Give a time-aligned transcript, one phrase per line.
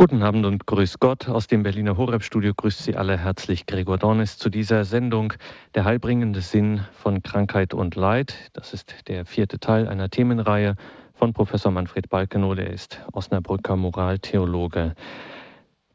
[0.00, 1.28] Guten Abend und grüß Gott.
[1.28, 5.34] Aus dem Berliner Horeb-Studio grüßt Sie alle herzlich Gregor Dornis zu dieser Sendung
[5.74, 8.34] Der heilbringende Sinn von Krankheit und Leid.
[8.54, 10.76] Das ist der vierte Teil einer Themenreihe
[11.12, 12.56] von Professor Manfred Balkenow.
[12.56, 14.94] Er ist Osnabrücker Moraltheologe.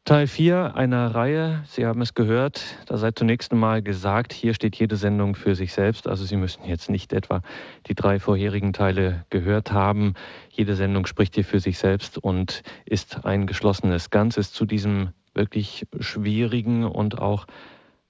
[0.06, 4.76] Teil 4 einer Reihe, Sie haben es gehört, da sei zunächst einmal gesagt, hier steht
[4.76, 6.06] jede Sendung für sich selbst.
[6.06, 7.42] Also Sie müssen jetzt nicht etwa
[7.88, 10.14] die drei vorherigen Teile gehört haben.
[10.48, 15.88] Jede Sendung spricht hier für sich selbst und ist ein geschlossenes Ganzes zu diesem wirklich
[15.98, 17.46] schwierigen und auch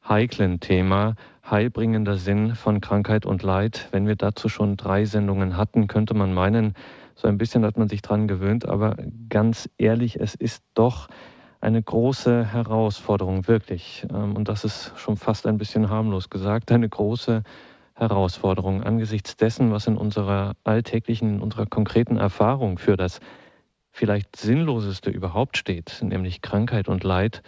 [0.06, 1.14] heiklen Thema
[1.50, 3.88] heilbringender Sinn von Krankheit und Leid.
[3.90, 6.74] Wenn wir dazu schon drei Sendungen hatten, könnte man meinen,
[7.14, 8.96] so ein bisschen hat man sich dran gewöhnt, aber
[9.30, 11.08] ganz ehrlich, es ist doch
[11.60, 14.06] eine große Herausforderung, wirklich.
[14.10, 17.42] Ähm, und das ist schon fast ein bisschen harmlos gesagt, eine große
[17.94, 23.20] Herausforderung angesichts dessen, was in unserer alltäglichen, in unserer konkreten Erfahrung für das
[23.90, 27.42] vielleicht Sinnloseste überhaupt steht, nämlich Krankheit und Leid,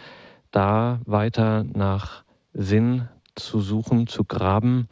[0.49, 4.89] da weiter nach Sinn zu suchen, zu graben.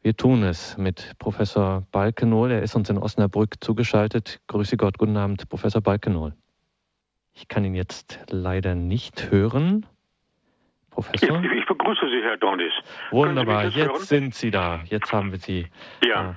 [0.00, 2.50] Wir tun es mit Professor Balkenohl.
[2.50, 4.40] Er ist uns in Osnabrück zugeschaltet.
[4.46, 6.32] Grüße Gott, guten Abend, Professor Balkenohl.
[7.38, 9.86] Ich kann ihn jetzt leider nicht hören.
[10.90, 11.40] Professor?
[11.44, 12.72] Ich, ich begrüße Sie, Herr Dornis.
[13.12, 14.00] Wunderbar, jetzt hören?
[14.00, 14.80] sind Sie da.
[14.86, 15.68] Jetzt haben wir Sie.
[16.04, 16.34] Ja.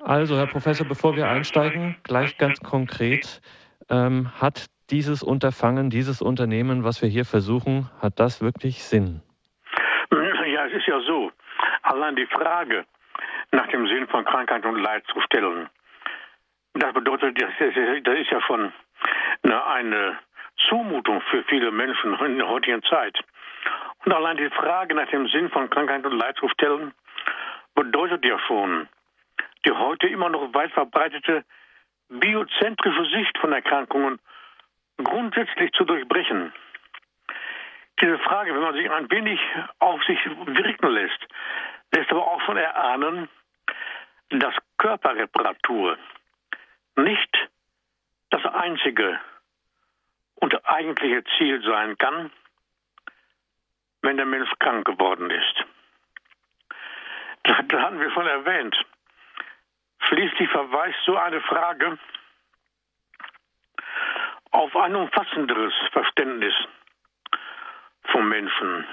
[0.00, 3.40] Also, Herr Professor, bevor wir einsteigen, gleich ganz konkret,
[3.88, 9.22] ähm, hat dieses Unterfangen, dieses Unternehmen, was wir hier versuchen, hat das wirklich Sinn?
[10.10, 11.30] Ja, es ist ja so.
[11.82, 12.84] Allein die Frage
[13.52, 15.68] nach dem Sinn von Krankheit und Leid zu stellen,
[16.74, 17.50] das bedeutet, das
[18.18, 18.72] ist ja schon
[19.66, 20.18] eine
[20.68, 23.18] Zumutung für viele Menschen in der heutigen Zeit.
[24.04, 26.92] Und allein die Frage nach dem Sinn von Krankheit und Leid zu stellen,
[27.74, 28.88] bedeutet ja schon,
[29.64, 31.44] die heute immer noch weit verbreitete
[32.08, 34.18] biozentrische Sicht von Erkrankungen
[35.02, 36.52] grundsätzlich zu durchbrechen.
[38.00, 39.40] Diese Frage, wenn man sich ein wenig
[39.78, 41.26] auf sich wirken lässt,
[41.92, 43.28] lässt aber auch schon erahnen,
[44.30, 45.98] dass Körperreparatur
[46.96, 47.45] nicht
[48.36, 49.18] das einzige
[50.36, 52.30] und eigentliche Ziel sein kann,
[54.02, 55.64] wenn der Mensch krank geworden ist.
[57.44, 58.76] Das hatten wir schon erwähnt.
[60.00, 61.98] Schließlich verweist so eine Frage
[64.50, 66.54] auf ein umfassenderes Verständnis
[68.04, 68.86] vom Menschen,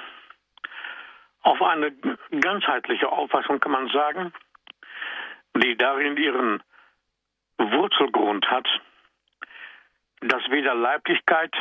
[1.41, 1.91] auf eine
[2.39, 4.33] ganzheitliche Auffassung kann man sagen,
[5.55, 6.63] die darin ihren
[7.57, 8.67] Wurzelgrund hat,
[10.27, 11.53] dass weder Leiblichkeit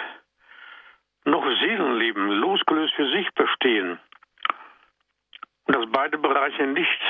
[1.25, 3.99] noch Seelenleben losgelöst für sich bestehen
[5.65, 7.01] und dass beide Bereiche nicht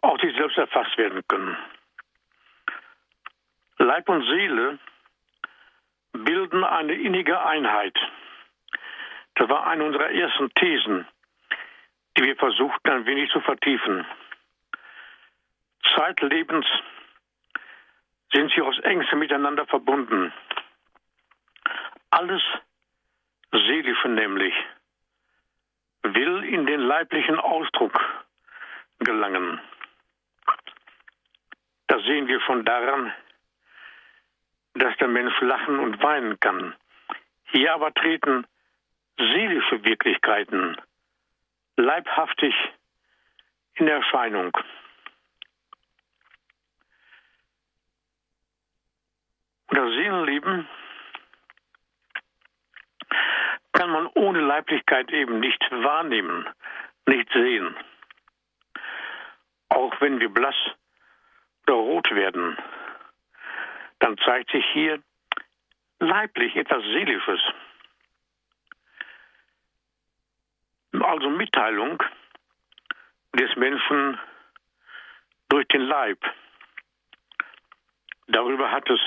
[0.00, 1.56] auf sich selbst erfasst werden können.
[3.78, 4.78] Leib und Seele
[6.12, 7.96] bilden eine innige Einheit.
[9.34, 11.06] Das war eine unserer ersten Thesen,
[12.16, 14.04] die wir versuchten ein wenig zu vertiefen.
[15.94, 16.66] Zeitlebens
[18.32, 20.32] sind sie aus Ängste miteinander verbunden.
[22.18, 22.42] Alles
[23.52, 24.52] Seelische nämlich
[26.02, 27.94] will in den leiblichen Ausdruck
[28.98, 29.60] gelangen.
[31.86, 33.12] Das sehen wir schon daran,
[34.74, 36.74] dass der Mensch lachen und weinen kann.
[37.52, 38.44] Hier aber treten
[39.16, 40.76] seelische Wirklichkeiten
[41.76, 42.54] leibhaftig
[43.74, 44.50] in Erscheinung.
[49.68, 50.68] Und das Seelenleben
[53.78, 56.46] kann man ohne Leiblichkeit eben nicht wahrnehmen,
[57.06, 57.74] nicht sehen.
[59.68, 60.56] Auch wenn wir blass
[61.66, 62.58] oder rot werden,
[64.00, 65.00] dann zeigt sich hier
[66.00, 67.40] leiblich etwas Seelisches.
[71.00, 72.02] Also Mitteilung
[73.34, 74.18] des Menschen
[75.48, 76.18] durch den Leib.
[78.26, 79.00] Darüber hat es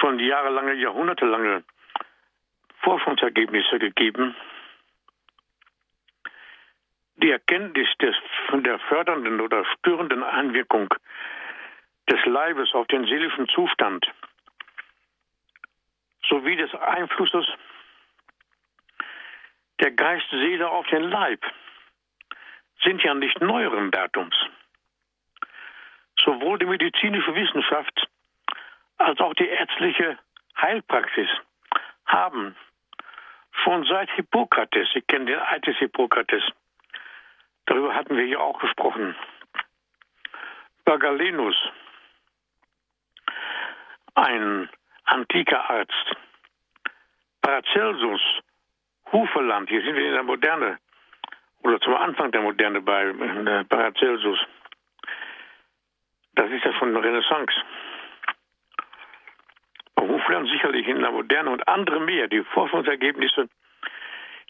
[0.00, 1.64] schon jahrelange, jahrhundertelange
[2.82, 4.34] Forschungsergebnisse gegeben.
[7.16, 8.14] Die Erkenntnis des,
[8.52, 10.92] der fördernden oder störenden Einwirkung
[12.10, 14.06] des Leibes auf den seelischen Zustand
[16.28, 17.46] sowie des Einflusses
[19.80, 21.44] der Geist-Seele auf den Leib
[22.82, 24.34] sind ja nicht neueren Datums.
[26.24, 28.08] Sowohl die medizinische Wissenschaft
[28.98, 30.18] als auch die ärztliche
[30.56, 31.28] Heilpraxis
[32.16, 32.56] haben
[33.64, 36.42] schon seit Hippokrates, Sie kennen den des Hippokrates,
[37.66, 39.14] darüber hatten wir hier auch gesprochen,
[40.84, 41.56] über Galenus,
[44.14, 44.68] ein
[45.04, 46.16] antiker Arzt,
[47.42, 48.22] Paracelsus,
[49.12, 50.78] Huferland, hier sind wir in der Moderne,
[51.62, 54.38] oder zum Anfang der Moderne bei äh, Paracelsus.
[56.34, 57.52] Das ist ja von der Renaissance.
[60.26, 63.48] Hochland sicherlich in der Moderne und andere mehr die Forschungsergebnisse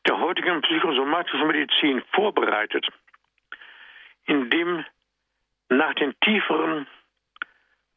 [0.06, 2.86] der heutigen psychosomatischen Medizin vorbereitet,
[4.24, 4.86] indem
[5.68, 6.86] nach den tieferen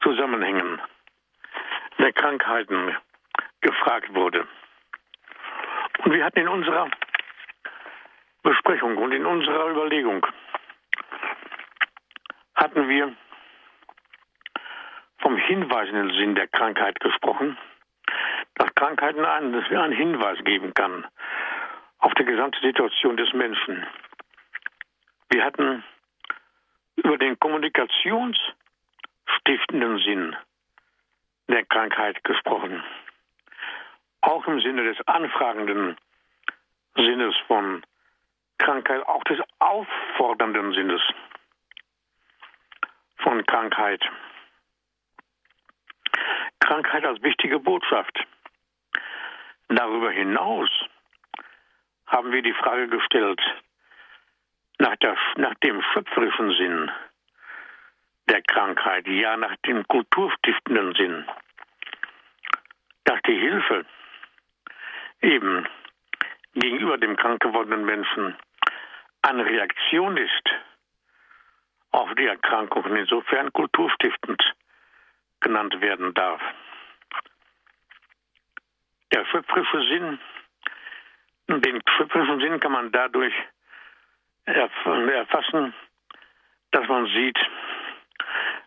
[0.04, 0.82] Zusammenhängen
[2.00, 2.98] der Krankheiten
[3.62, 4.46] gefragt wurde.
[6.00, 6.90] Und wir hatten in unserer
[8.44, 10.26] Besprechung und in unserer Überlegung
[12.56, 13.16] hatten wir
[15.20, 17.58] vom hinweisenden Sinn der Krankheit gesprochen,
[18.56, 21.06] dass Krankheiten einen, einen Hinweis geben kann
[22.00, 23.86] auf die gesamte Situation des Menschen.
[25.30, 25.84] Wir hatten
[26.96, 30.36] über den kommunikationsstiftenden Sinn
[31.48, 32.84] der Krankheit gesprochen.
[34.22, 35.98] Auch im Sinne des anfragenden
[36.96, 37.84] Sinnes von
[38.58, 41.02] Krankheit, auch des auffordernden Sinnes
[43.18, 44.02] von Krankheit.
[46.70, 48.16] Krankheit als wichtige Botschaft.
[49.70, 50.70] Darüber hinaus
[52.06, 53.42] haben wir die Frage gestellt
[54.78, 56.92] nach, der, nach dem schöpferischen Sinn
[58.30, 61.26] der Krankheit, ja nach dem kulturstiftenden Sinn,
[63.06, 63.86] dass die Hilfe
[65.22, 65.68] eben
[66.54, 68.38] gegenüber dem krank gewordenen Menschen
[69.24, 70.50] eine Reaktion ist
[71.90, 74.40] auf die Erkrankung und insofern kulturstiftend
[75.42, 76.42] genannt werden darf.
[79.14, 80.20] Der schöpferische Sinn,
[81.48, 83.34] den schöpferischen Sinn kann man dadurch
[84.46, 85.74] erfassen,
[86.72, 87.40] dass man sieht,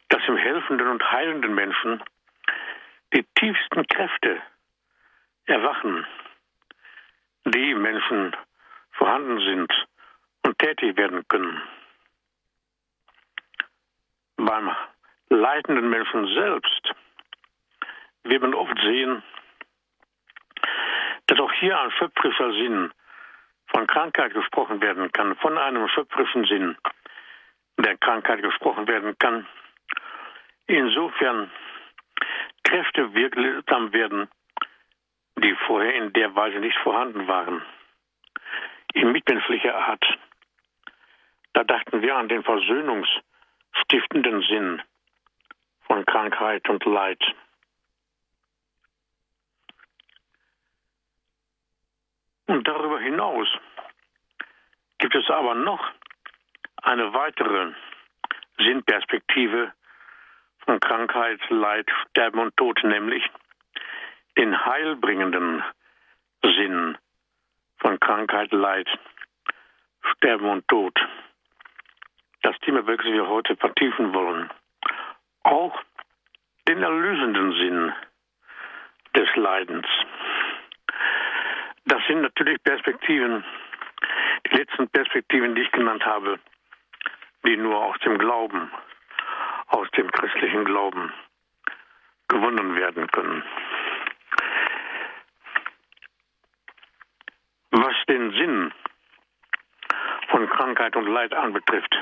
[0.08, 2.02] dass im helfenden und heilenden Menschen
[3.14, 4.40] die tiefsten Kräfte
[5.46, 6.06] erwachen,
[7.44, 8.36] die im Menschen
[8.92, 9.72] vorhanden sind
[10.44, 11.60] und tätig werden können.
[14.36, 14.70] Beim
[15.34, 16.92] leitenden Menschen selbst
[18.24, 19.22] wird man oft sehen,
[21.26, 22.92] dass auch hier ein schöpferischer Sinn
[23.68, 26.76] von Krankheit gesprochen werden kann, von einem schöpferischen Sinn
[27.78, 29.46] der Krankheit gesprochen werden kann.
[30.66, 31.50] Insofern
[32.64, 34.28] Kräfte wirksam werden,
[35.36, 37.62] die vorher in der Weise nicht vorhanden waren.
[38.94, 40.04] In mitmenschlicher Art.
[41.54, 44.82] Da dachten wir an den versöhnungsstiftenden Sinn
[45.92, 47.22] von Krankheit und Leid.
[52.46, 53.46] Und darüber hinaus
[54.96, 55.86] gibt es aber noch
[56.82, 57.74] eine weitere
[58.56, 59.74] Sinnperspektive
[60.64, 63.22] von Krankheit, Leid, Sterben und Tod, nämlich
[64.38, 65.62] den heilbringenden
[66.42, 66.96] Sinn
[67.80, 68.88] von Krankheit, Leid,
[70.16, 70.98] Sterben und Tod.
[72.40, 74.48] Das Thema, welches wir heute vertiefen wollen
[75.44, 75.78] auch
[76.68, 77.92] den erlösenden Sinn
[79.16, 79.86] des Leidens.
[81.84, 83.44] Das sind natürlich Perspektiven,
[84.46, 86.38] die letzten Perspektiven, die ich genannt habe,
[87.44, 88.70] die nur aus dem Glauben,
[89.68, 91.12] aus dem christlichen Glauben
[92.28, 93.42] gewonnen werden können.
[97.72, 98.72] Was den Sinn
[100.28, 101.94] von Krankheit und Leid anbetrifft,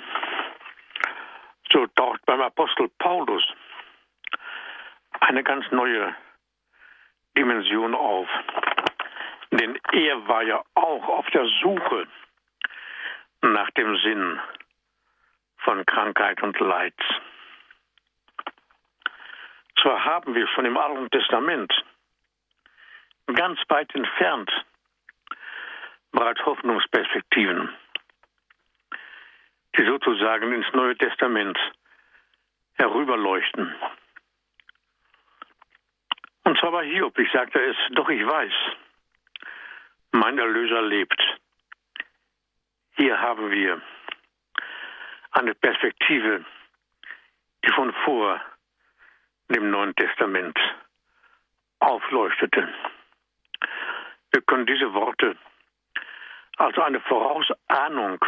[1.81, 3.43] so taucht beim Apostel Paulus
[5.21, 6.15] eine ganz neue
[7.37, 8.29] Dimension auf.
[9.51, 12.07] Denn er war ja auch auf der Suche
[13.43, 14.39] nach dem Sinn
[15.59, 16.95] von Krankheit und Leid.
[19.81, 21.73] Zwar haben wir schon im Alten Testament
[23.35, 24.51] ganz weit entfernt
[26.13, 27.71] bereits Hoffnungsperspektiven
[29.77, 31.59] die sozusagen ins Neue Testament
[32.75, 33.75] herüberleuchten.
[36.45, 38.53] Und zwar bei Hiob, ich sagte es, doch ich weiß,
[40.13, 41.21] mein Erlöser lebt.
[42.97, 43.81] Hier haben wir
[45.33, 46.45] eine Perspektive,
[47.65, 48.41] die von vor
[49.49, 50.59] dem Neuen Testament
[51.79, 52.69] aufleuchtete.
[54.33, 55.37] Wir können diese Worte
[56.57, 58.25] als eine Vorausahnung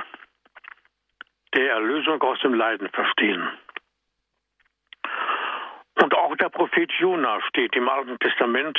[1.55, 3.49] der Erlösung aus dem Leiden verstehen.
[6.03, 8.79] Und auch der Prophet Jona steht im Alten Testament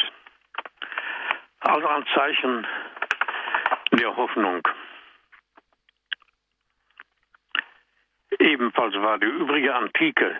[1.59, 2.67] als ein Zeichen
[3.91, 4.67] der Hoffnung.
[8.39, 10.35] Ebenfalls war die übrige Antike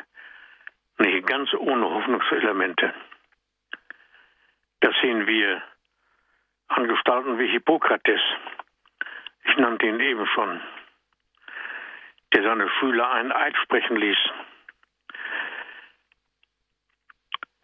[0.98, 2.94] nicht ganz ohne Hoffnungselemente.
[4.82, 5.62] Das sehen wir
[6.68, 8.22] an Gestalten wie Hippokrates,
[9.46, 10.60] ich nannte ihn eben schon,
[12.34, 14.18] der seine Schüler einen Eid sprechen ließ.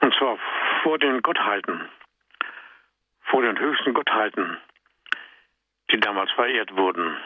[0.01, 0.37] Und zwar
[0.83, 1.89] vor den Gottheiten,
[3.23, 4.57] vor den höchsten Gottheiten,
[5.91, 7.17] die damals verehrt wurden.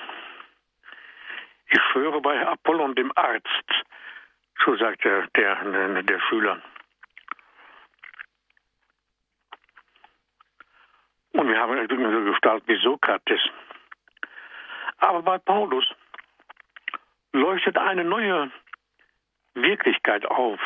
[1.67, 3.85] Ich schwöre bei Apollon, dem Arzt,
[4.65, 6.61] so sagte der, der, der Schüler.
[11.33, 13.41] Und wir haben natürlich so Gestalt wie Sokrates.
[14.99, 15.85] Aber bei Paulus
[17.33, 18.51] leuchtet eine neue
[19.55, 20.59] Wirklichkeit auf.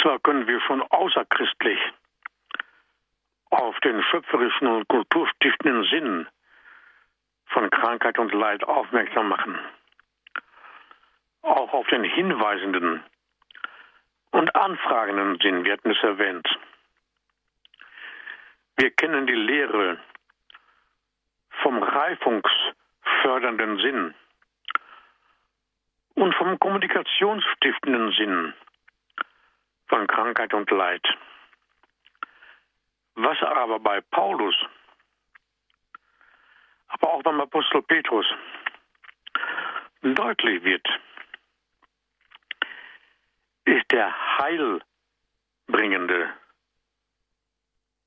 [0.00, 1.78] Zwar können wir schon außerchristlich
[3.50, 6.28] auf den schöpferischen und kulturstiftenden Sinn
[7.46, 9.58] von Krankheit und Leid aufmerksam machen,
[11.42, 13.02] auch auf den hinweisenden
[14.32, 16.46] und anfragenden Sinn, hatten es erwähnt.
[18.76, 19.98] Wir kennen die Lehre
[21.62, 21.82] vom
[23.06, 24.14] reifungsfördernden Sinn
[26.14, 28.54] und vom kommunikationsstiftenden Sinn
[29.88, 31.06] von Krankheit und Leid.
[33.14, 34.54] Was aber bei Paulus,
[36.88, 38.26] aber auch beim Apostel Petrus
[40.02, 40.86] deutlich wird,
[43.64, 46.30] ist der heilbringende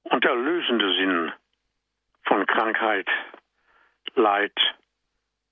[0.03, 1.31] und erlösende Sinn
[2.23, 3.07] von Krankheit,
[4.15, 4.53] Leid,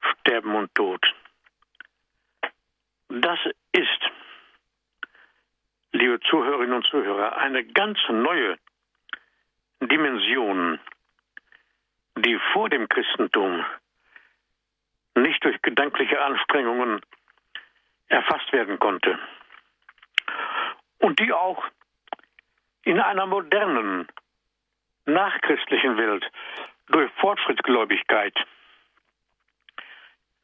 [0.02, 1.02] Sterben und Tod.
[3.10, 3.40] Das
[3.72, 4.12] ist,
[5.92, 8.58] liebe Zuhörerinnen und Zuhörer, eine ganz neue
[9.82, 10.80] Dimension,
[12.18, 13.66] die vor dem Christentum
[15.16, 17.02] nicht durch gedankliche Anstrengungen
[18.08, 19.20] erfasst werden konnte
[21.00, 21.64] und die auch
[22.84, 24.08] in einer modernen
[25.06, 26.26] nachchristlichen Welt
[26.88, 28.34] durch Fortschrittsgläubigkeit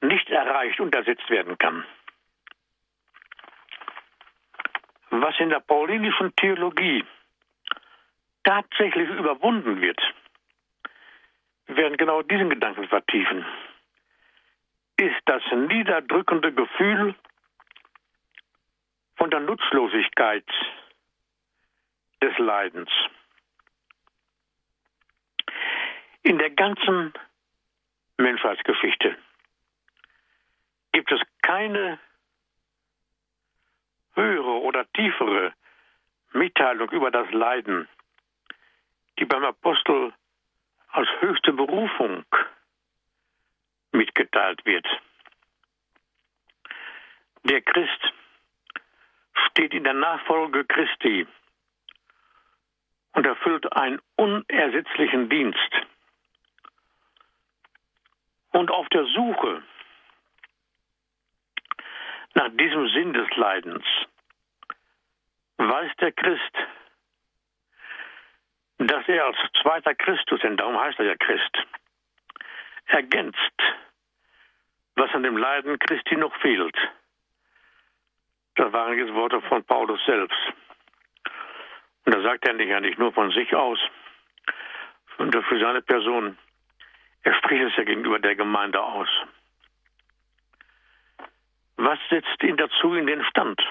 [0.04, 1.86] nicht erreicht und ersetzt werden kann.
[5.10, 7.06] Was in der paulinischen Theologie
[8.44, 10.02] tatsächlich überwunden wird,
[11.68, 13.46] wir werden genau diesen Gedanken vertiefen,
[14.98, 17.16] ist das niederdrückende Gefühl
[19.16, 20.46] von der Nutzlosigkeit
[22.22, 22.90] des Leidens.
[26.24, 27.14] In der ganzen
[28.18, 29.18] Menschheitsgeschichte
[30.94, 32.00] gibt es keine
[34.16, 35.54] höhere oder tiefere
[36.32, 37.90] Mitteilung über das Leiden,
[39.20, 40.14] die beim Apostel
[40.90, 42.24] als höchste Berufung
[43.92, 44.88] mitgeteilt wird.
[47.44, 48.14] Der Christ
[49.48, 51.28] steht in der Nachfolge Christi
[53.14, 55.72] und erfüllt einen unersetzlichen Dienst
[58.52, 59.64] und auf der Suche
[62.36, 63.86] nach diesem Sinn des Leidens
[65.58, 66.58] weiß der Christ,
[68.80, 71.58] dass er als zweiter Christus, denn darum heißt er ja Christ,
[72.88, 73.38] ergänzt,
[74.96, 76.76] was an dem Leiden Christi noch fehlt.
[78.56, 80.38] Das waren jetzt Worte von Paulus selbst.
[82.06, 83.80] Und da sagt er ja nicht nur von sich aus,
[85.18, 86.38] sondern für seine Person
[87.24, 89.08] er spricht es ja gegenüber der Gemeinde aus.
[91.78, 93.62] Was setzt ihn dazu in den Stand?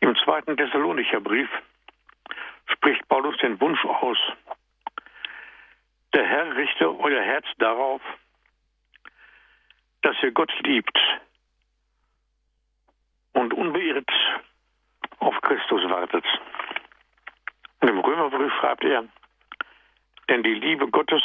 [0.00, 1.48] Im zweiten Thessalonicher Brief
[2.66, 4.18] spricht Paulus den Wunsch aus,
[6.14, 8.00] der Herr richte euer Herz darauf,
[10.02, 10.98] dass ihr Gott liebt
[13.34, 14.10] und unbeirrt
[15.18, 16.24] auf Christus wartet.
[17.80, 19.04] Und im Römerbrief schreibt er,
[20.28, 21.22] denn die Liebe Gottes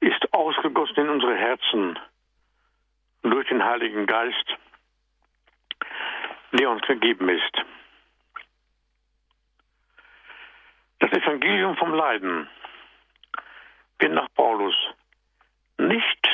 [0.00, 1.98] ist ausgegossen in unsere Herzen
[3.22, 4.56] durch den Heiligen Geist,
[6.52, 7.62] der uns gegeben ist.
[11.00, 12.48] Das Evangelium vom Leiden
[13.98, 14.74] wird nach Paulus
[15.78, 16.28] nicht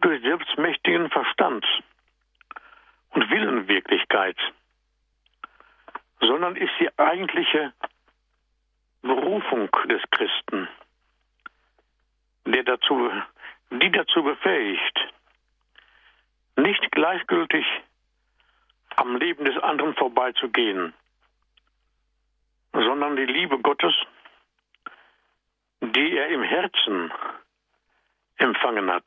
[0.00, 1.64] durch selbstmächtigen Verstand
[3.10, 4.36] und Willenwirklichkeit,
[6.20, 7.72] sondern ist die eigentliche
[9.02, 10.68] Berufung des Christen,
[12.46, 13.10] der dazu,
[13.70, 15.12] die dazu befähigt,
[16.56, 17.64] nicht gleichgültig
[18.96, 20.92] am Leben des anderen vorbeizugehen,
[22.72, 23.94] sondern die Liebe Gottes,
[25.80, 27.12] die er im Herzen
[28.36, 29.06] empfangen hat.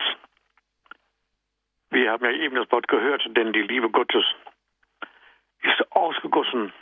[1.90, 4.24] Wir haben ja eben das Wort gehört, denn die Liebe Gottes
[5.62, 6.72] ist ausgegossen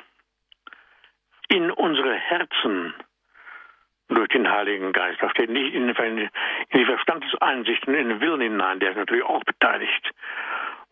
[1.49, 2.95] in unsere Herzen
[4.15, 5.21] durch den Heiligen Geist.
[5.21, 6.31] Da steht nicht in, in
[6.73, 10.11] die Verstandeseinsicht und in den Willen hinein, der ist natürlich auch beteiligt.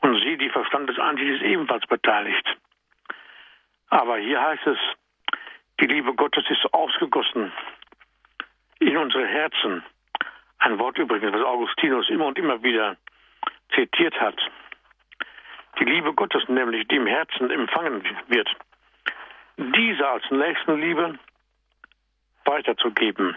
[0.01, 2.57] Und sie, die Verstandeseinsicht, ist ebenfalls beteiligt.
[3.89, 4.79] Aber hier heißt es,
[5.81, 7.53] die Liebe Gottes ist ausgegossen
[8.79, 9.85] in unsere Herzen.
[10.59, 12.97] Ein Wort übrigens, was Augustinus immer und immer wieder
[13.75, 14.39] zitiert hat.
[15.79, 18.49] Die Liebe Gottes nämlich, die im Herzen empfangen wird,
[19.57, 21.19] diese als Nächstenliebe
[22.45, 23.37] weiterzugeben.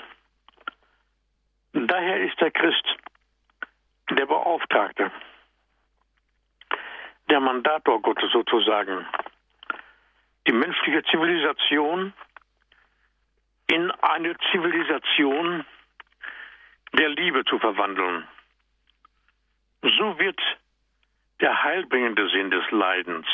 [1.74, 2.86] Daher ist der Christ
[4.12, 5.12] der Beauftragte,
[7.30, 9.06] der Mandator Gottes sozusagen,
[10.48, 12.14] die menschliche Zivilisation
[13.68, 15.66] in eine Zivilisation
[16.94, 18.28] der Liebe zu verwandeln.
[19.82, 20.40] So wird
[21.42, 23.28] der heilbringende Sinn des Leidens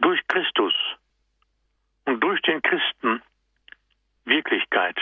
[0.00, 0.74] durch Christus
[2.06, 3.22] und durch den Christen
[4.24, 4.98] Wirklichkeit.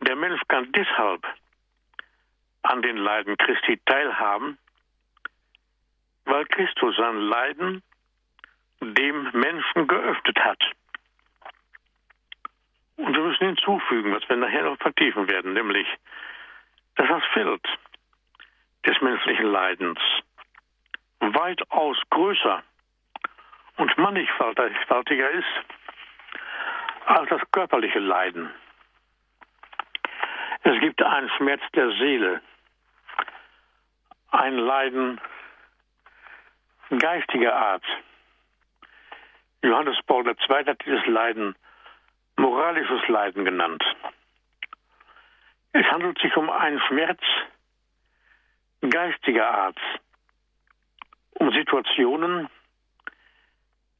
[0.00, 1.24] Der Mensch kann deshalb
[2.62, 4.58] an den Leiden Christi teilhaben,
[6.24, 7.82] weil Christus sein Leiden
[8.80, 10.62] dem Menschen geöffnet hat.
[12.96, 15.86] Und wir müssen hinzufügen, was wir nachher noch vertiefen werden, nämlich,
[16.96, 17.62] dass das Feld
[18.86, 20.00] des menschlichen Leidens
[21.20, 22.62] weitaus größer
[23.76, 25.64] und mannigfaltiger ist
[27.06, 28.50] als das körperliche Leiden.
[30.62, 32.40] Es gibt einen Schmerz der Seele,
[34.30, 35.20] ein Leiden
[36.98, 37.84] geistiger Art.
[39.62, 40.64] Johannes Paul II.
[40.66, 41.54] hat dieses Leiden
[42.36, 43.82] moralisches Leiden genannt.
[45.72, 47.20] Es handelt sich um einen Schmerz
[48.82, 49.78] geistiger Art,
[51.34, 52.48] um Situationen,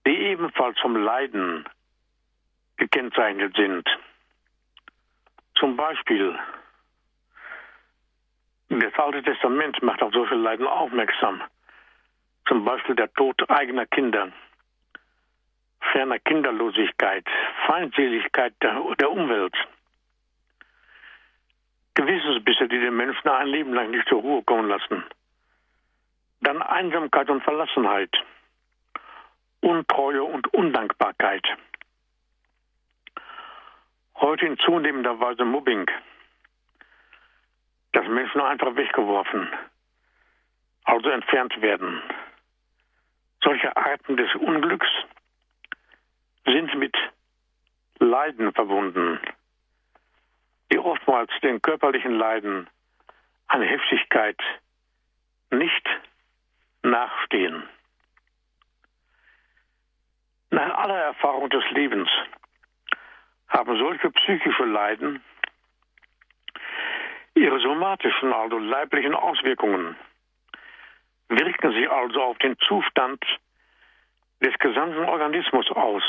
[0.07, 1.65] die ebenfalls vom Leiden
[2.83, 3.89] gekennzeichnet sind.
[5.55, 6.37] Zum Beispiel,
[8.71, 11.42] das Alte Testament macht auf solche Leiden aufmerksam.
[12.49, 14.33] Zum Beispiel der Tod eigener Kinder,
[15.92, 17.25] ferner Kinderlosigkeit,
[17.66, 19.55] Feindseligkeit der, der Umwelt.
[21.95, 25.05] Gewissensbisse, die den Menschen ein Leben lang nicht zur Ruhe kommen lassen.
[26.40, 28.11] Dann Einsamkeit und Verlassenheit,
[29.61, 31.47] Untreue und Undankbarkeit.
[34.23, 35.91] Heute in zunehmender Weise Mobbing.
[37.91, 39.49] Dass Menschen einfach weggeworfen,
[40.85, 42.01] also entfernt werden.
[43.43, 44.87] Solche Arten des Unglücks
[46.45, 46.97] sind mit
[47.99, 49.19] Leiden verbunden,
[50.71, 52.71] die oftmals den körperlichen Leiden
[53.49, 54.41] an Heftigkeit
[55.51, 55.89] nicht
[56.85, 57.69] nachstehen.
[60.51, 62.09] Nach aller Erfahrung des Lebens
[63.53, 65.23] haben solche psychische Leiden
[67.35, 69.97] ihre somatischen, also leiblichen Auswirkungen,
[71.29, 73.23] wirken sie also auf den Zustand
[74.41, 76.03] des gesamten Organismus aus.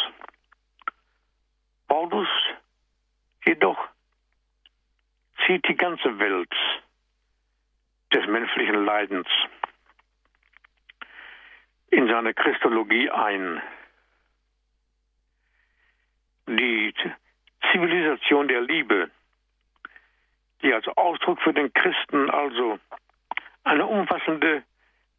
[1.87, 2.27] Paulus
[3.45, 3.77] jedoch
[5.45, 6.53] zieht die ganze Welt
[8.13, 9.27] des menschlichen Leidens
[11.89, 13.61] in seine Christologie ein.
[16.47, 16.93] Die
[17.71, 19.09] Zivilisation der Liebe,
[20.61, 22.79] die als Ausdruck für den Christen also
[23.63, 24.63] eine umfassende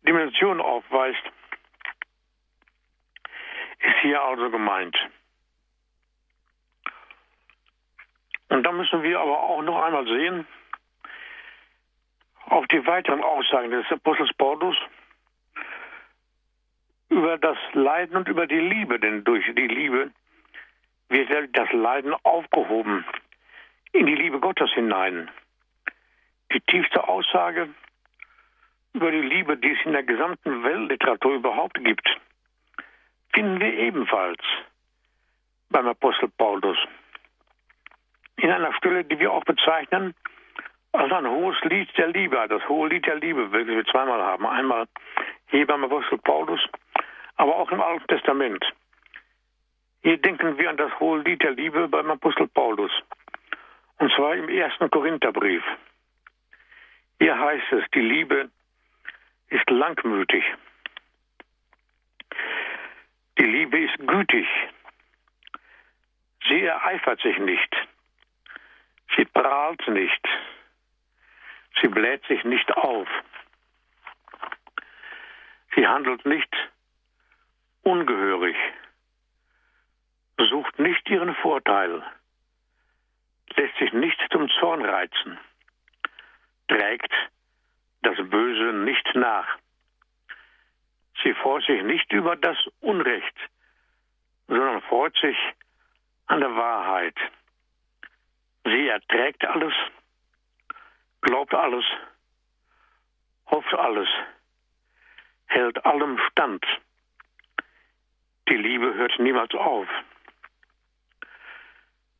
[0.06, 1.22] Dimension aufweist,
[3.78, 4.96] ist hier also gemeint.
[8.48, 10.46] Und da müssen wir aber auch noch einmal sehen,
[12.46, 14.76] auf die weiteren Aussagen des Apostels Paulus
[17.08, 20.10] über das Leiden und über die Liebe, denn durch die Liebe
[21.14, 23.04] wird das Leiden aufgehoben
[23.92, 25.30] in die Liebe Gottes hinein.
[26.52, 27.68] Die tiefste Aussage
[28.92, 32.08] über die Liebe, die es in der gesamten Weltliteratur überhaupt gibt,
[33.32, 34.40] finden wir ebenfalls
[35.70, 36.76] beim Apostel Paulus.
[38.36, 40.14] In einer Stelle, die wir auch bezeichnen
[40.92, 44.46] als ein hohes Lied der Liebe, das hohe Lied der Liebe, welches wir zweimal haben.
[44.46, 44.86] Einmal
[45.48, 46.60] hier beim Apostel Paulus,
[47.36, 48.64] aber auch im Alten Testament.
[50.04, 52.92] Hier denken wir an das hohe Lied der Liebe beim Apostel Paulus.
[53.96, 55.64] Und zwar im ersten Korintherbrief.
[57.18, 58.50] Hier heißt es, die Liebe
[59.48, 60.44] ist langmütig.
[63.38, 64.46] Die Liebe ist gütig.
[66.48, 67.74] Sie ereifert sich nicht.
[69.16, 70.28] Sie prahlt nicht.
[71.80, 73.08] Sie bläht sich nicht auf.
[75.74, 76.54] Sie handelt nicht
[77.84, 78.56] ungehörig.
[80.38, 82.02] Sucht nicht ihren Vorteil,
[83.56, 85.38] lässt sich nicht zum Zorn reizen,
[86.68, 87.12] trägt
[88.02, 89.58] das Böse nicht nach.
[91.22, 93.36] Sie freut sich nicht über das Unrecht,
[94.48, 95.36] sondern freut sich
[96.26, 97.16] an der Wahrheit.
[98.64, 99.74] Sie erträgt alles,
[101.20, 101.84] glaubt alles,
[103.46, 104.08] hofft alles,
[105.46, 106.64] hält allem stand.
[108.48, 109.88] Die Liebe hört niemals auf.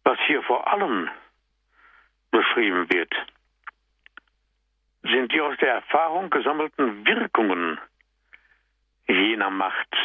[0.04, 1.10] Was hier vor allem
[2.30, 3.12] beschrieben wird,
[5.02, 7.80] sind die aus der Erfahrung gesammelten Wirkungen
[9.06, 9.96] jener Macht,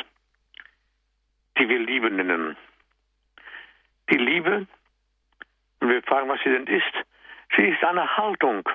[1.57, 2.57] die wir Liebe nennen.
[4.09, 4.67] Die Liebe,
[5.79, 6.93] und wir fragen, was sie denn ist,
[7.55, 8.67] sie ist eine Haltung,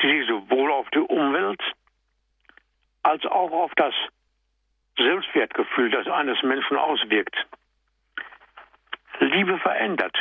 [0.00, 1.62] die sich sowohl auf die Umwelt
[3.02, 3.94] als auch auf das
[4.96, 7.36] Selbstwertgefühl, das eines Menschen auswirkt.
[9.22, 10.16] Liebe verändert.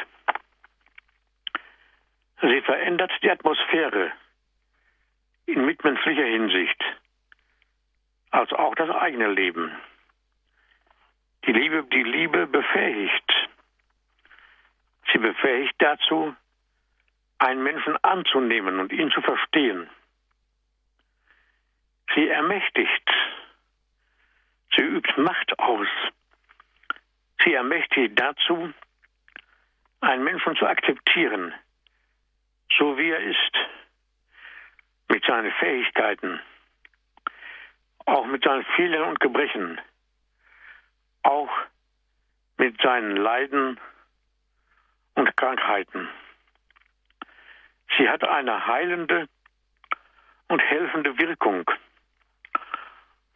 [2.42, 4.12] Sie verändert die Atmosphäre
[5.48, 6.84] in mitmenschlicher Hinsicht,
[8.30, 9.72] als auch das eigene Leben.
[11.46, 13.50] Die Liebe, die Liebe befähigt.
[15.12, 16.36] Sie befähigt dazu,
[17.40, 19.90] einen Menschen anzunehmen und ihn zu verstehen.
[22.14, 23.10] Sie ermächtigt.
[24.76, 25.88] Sie übt Macht aus.
[27.44, 28.72] Sie ermächtigt dazu,
[30.02, 31.54] einen Menschen zu akzeptieren,
[32.78, 33.58] so wie er ist,
[35.10, 36.40] mit seinen Fähigkeiten,
[38.06, 39.80] auch mit seinen Fehlern und Gebrechen,
[41.24, 41.52] auch
[42.58, 43.80] mit seinen Leiden
[45.16, 46.10] und Krankheiten.
[47.98, 49.28] Sie hat eine heilende
[50.48, 51.70] und helfende Wirkung,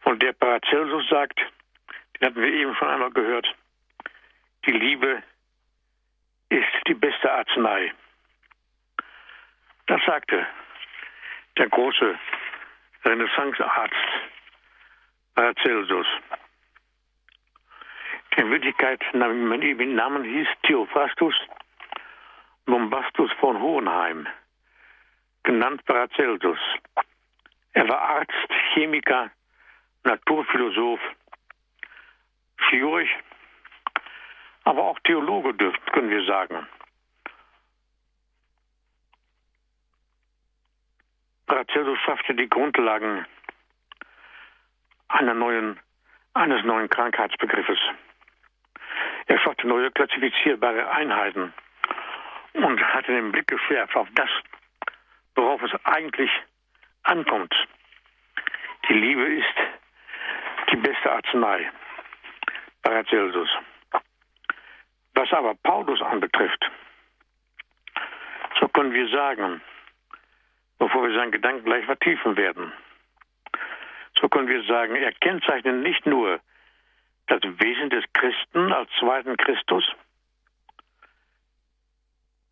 [0.00, 3.46] von der Paracelsus sagt, den hatten wir eben schon einmal gehört,
[4.64, 5.22] die Liebe
[6.48, 7.92] ist die beste Arznei.
[9.86, 10.46] Das sagte
[11.58, 12.18] der große
[13.04, 13.94] Renaissancearzt
[15.34, 16.06] Paracelsus.
[18.36, 21.34] In Wirklichkeit, mein Namen hieß Theophrastus
[22.66, 24.26] Bombastus von Hohenheim,
[25.44, 26.58] genannt Paracelsus.
[27.74, 29.30] Er war Arzt, Chemiker,
[30.02, 31.00] Naturphilosoph,
[32.68, 33.06] Chirurg,
[34.66, 35.54] aber auch Theologe,
[35.92, 36.66] können wir sagen.
[41.46, 43.24] Paracelsus schaffte die Grundlagen
[45.34, 45.78] neuen,
[46.34, 47.78] eines neuen Krankheitsbegriffes.
[49.26, 51.54] Er schaffte neue klassifizierbare Einheiten
[52.54, 54.30] und hatte den Blick geschärft auf das,
[55.36, 56.30] worauf es eigentlich
[57.04, 57.54] ankommt.
[58.88, 59.56] Die Liebe ist
[60.72, 61.70] die beste Arznei.
[62.82, 63.48] Paracelsus.
[65.16, 66.70] Was aber Paulus anbetrifft,
[68.60, 69.62] so können wir sagen,
[70.78, 72.70] bevor wir seinen Gedanken gleich vertiefen werden,
[74.20, 76.38] so können wir sagen, er kennzeichnet nicht nur
[77.28, 79.84] das Wesen des Christen als zweiten Christus,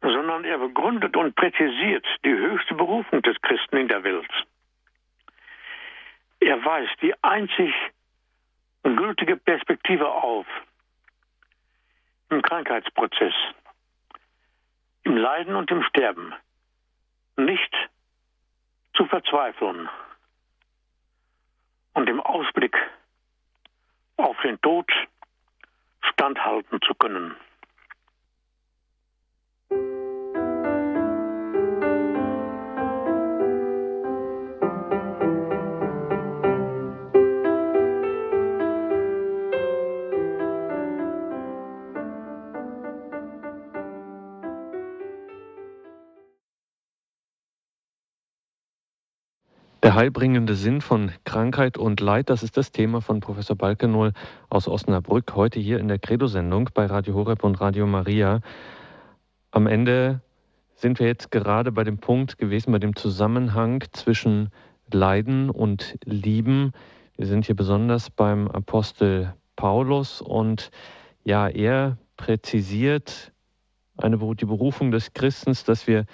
[0.00, 4.46] sondern er begründet und präzisiert die höchste Berufung des Christen in der Welt.
[6.40, 7.74] Er weist die einzig
[8.82, 10.46] gültige Perspektive auf
[12.30, 13.34] im Krankheitsprozess,
[15.04, 16.34] im Leiden und im Sterben,
[17.36, 17.74] nicht
[18.94, 19.88] zu verzweifeln
[21.94, 22.76] und im Ausblick
[24.16, 24.90] auf den Tod
[26.00, 27.36] standhalten zu können.
[49.84, 54.14] Der heilbringende Sinn von Krankheit und Leid, das ist das Thema von Professor Balkenohl
[54.48, 58.40] aus Osnabrück, heute hier in der Credo-Sendung bei Radio Horeb und Radio Maria.
[59.50, 60.22] Am Ende
[60.74, 64.48] sind wir jetzt gerade bei dem Punkt gewesen, bei dem Zusammenhang zwischen
[64.90, 66.72] Leiden und Lieben.
[67.18, 70.70] Wir sind hier besonders beim Apostel Paulus und
[71.24, 73.34] ja, er präzisiert
[73.98, 76.06] eine, die Berufung des Christens, dass wir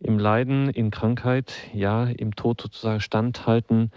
[0.00, 3.90] im Leiden, in Krankheit, ja, im Tod sozusagen standhalten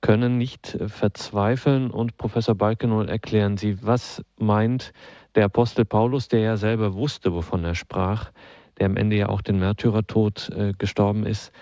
[0.00, 1.90] können, nicht äh, verzweifeln.
[1.90, 4.92] Und Professor Balkenohl, erklären Sie, was meint
[5.34, 8.30] der Apostel Paulus, der ja selber wusste, wovon er sprach,
[8.78, 11.52] der am Ende ja auch den Märtyrertod äh, gestorben ist.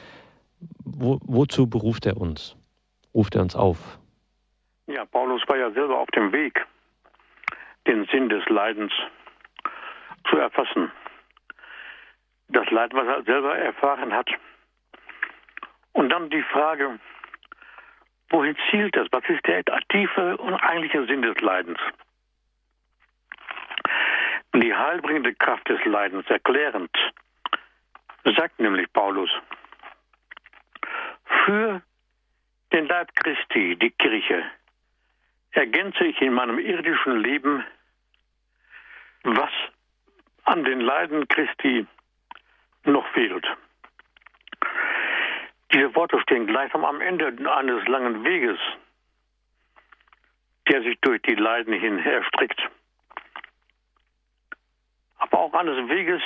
[0.84, 2.56] Wo, wozu beruft er uns?
[3.14, 3.98] Ruft er uns auf?
[4.86, 6.64] Ja, Paulus war ja selber auf dem Weg,
[7.86, 8.92] den Sinn des Leidens
[10.30, 10.90] zu erfassen.
[12.48, 14.28] Das Leid, was er selber erfahren hat.
[15.92, 16.98] Und dann die Frage,
[18.30, 19.08] wohin zielt das?
[19.10, 21.78] Was ist der tiefe und eigentliche Sinn des Leidens?
[24.54, 26.90] Die heilbringende Kraft des Leidens erklärend,
[28.36, 29.30] sagt nämlich Paulus,
[31.44, 31.82] für
[32.72, 34.44] den Leib Christi, die Kirche,
[35.52, 37.64] ergänze ich in meinem irdischen Leben,
[39.24, 39.50] was
[40.44, 41.86] an den Leiden Christi
[42.88, 43.46] noch fehlt.
[45.72, 48.58] Diese Worte stehen gleichsam am Ende eines langen Weges,
[50.68, 52.60] der sich durch die Leiden hin erstreckt.
[55.18, 56.22] Aber auch eines Weges,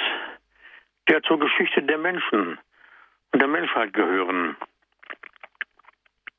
[1.08, 2.58] der zur Geschichte der Menschen
[3.32, 4.56] und der Menschheit gehören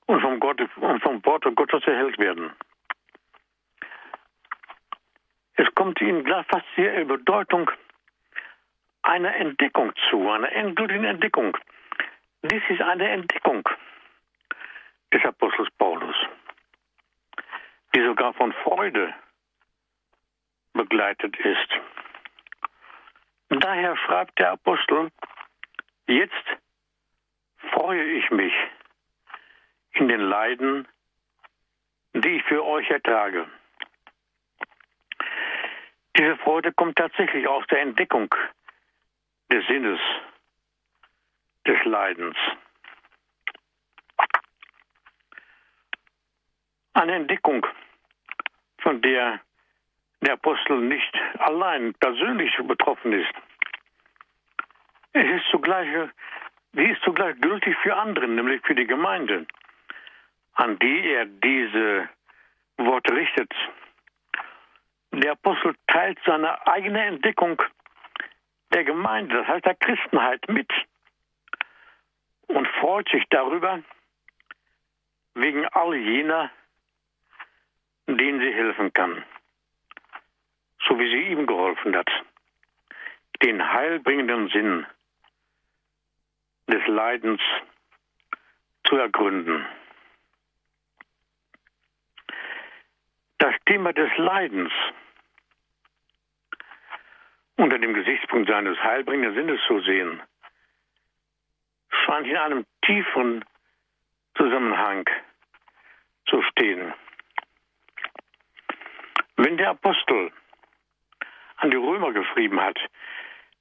[0.06, 2.52] und vom, Gott, und vom Wort Gottes erhellt werden.
[5.56, 7.70] Es kommt ihnen fast sehr in Bedeutung
[9.14, 11.56] einer Entdeckung zu, einer endgültigen Entdeckung.
[12.42, 13.62] Dies ist eine Entdeckung
[15.14, 16.16] des Apostels Paulus,
[17.94, 19.14] die sogar von Freude
[20.74, 21.70] begleitet ist.
[23.50, 25.12] Daher schreibt der Apostel,
[26.08, 26.46] jetzt
[27.72, 28.54] freue ich mich
[29.92, 30.88] in den Leiden,
[32.16, 33.46] die ich für euch ertrage.
[36.18, 38.34] Diese Freude kommt tatsächlich aus der Entdeckung
[39.54, 40.00] des Sinnes
[41.68, 42.36] des Leidens.
[46.94, 47.66] Eine Entdeckung,
[48.82, 49.40] von der
[50.22, 53.34] der Apostel nicht allein persönlich betroffen ist.
[55.12, 55.90] Es ist zugleich,
[56.72, 59.46] sie ist zugleich gültig für andere, nämlich für die Gemeinde,
[60.54, 62.10] an die er diese
[62.78, 63.54] Worte richtet.
[65.12, 67.62] Der Apostel teilt seine eigene Entdeckung
[68.74, 70.72] der Gemeinde, das heißt der Christenheit, mit
[72.48, 73.82] und freut sich darüber,
[75.36, 76.52] wegen all jener,
[78.08, 79.24] denen sie helfen kann,
[80.88, 82.10] so wie sie ihm geholfen hat,
[83.42, 84.86] den heilbringenden Sinn
[86.68, 87.42] des Leidens
[88.86, 89.66] zu ergründen.
[93.38, 94.72] Das Thema des Leidens
[97.58, 100.22] unter dem Gesichtspunkt seines heilbringenden Sinnes zu sehen,
[101.90, 103.46] scheint in einem tiefen
[104.36, 105.08] Zusammenhang
[106.28, 106.94] zu stehen.
[109.38, 110.32] Wenn der Apostel
[111.58, 112.80] an die Römer geschrieben hat,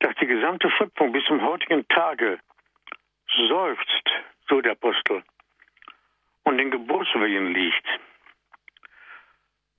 [0.01, 2.39] dass die gesamte Schöpfung bis zum heutigen Tage
[3.49, 4.11] seufzt,
[4.49, 5.23] so der Apostel,
[6.45, 7.87] und in Geburtswehen liegt,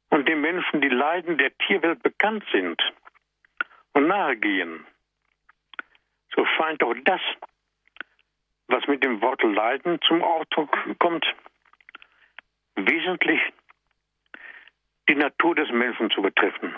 [0.09, 2.81] und den Menschen die Leiden der Tierwelt bekannt sind,
[3.93, 4.85] und nahegehen,
[6.35, 7.21] so scheint auch das,
[8.67, 11.25] was mit dem Wort Leiden zum Ausdruck kommt,
[12.75, 13.39] wesentlich
[15.09, 16.75] die Natur des Menschen zu betreffen.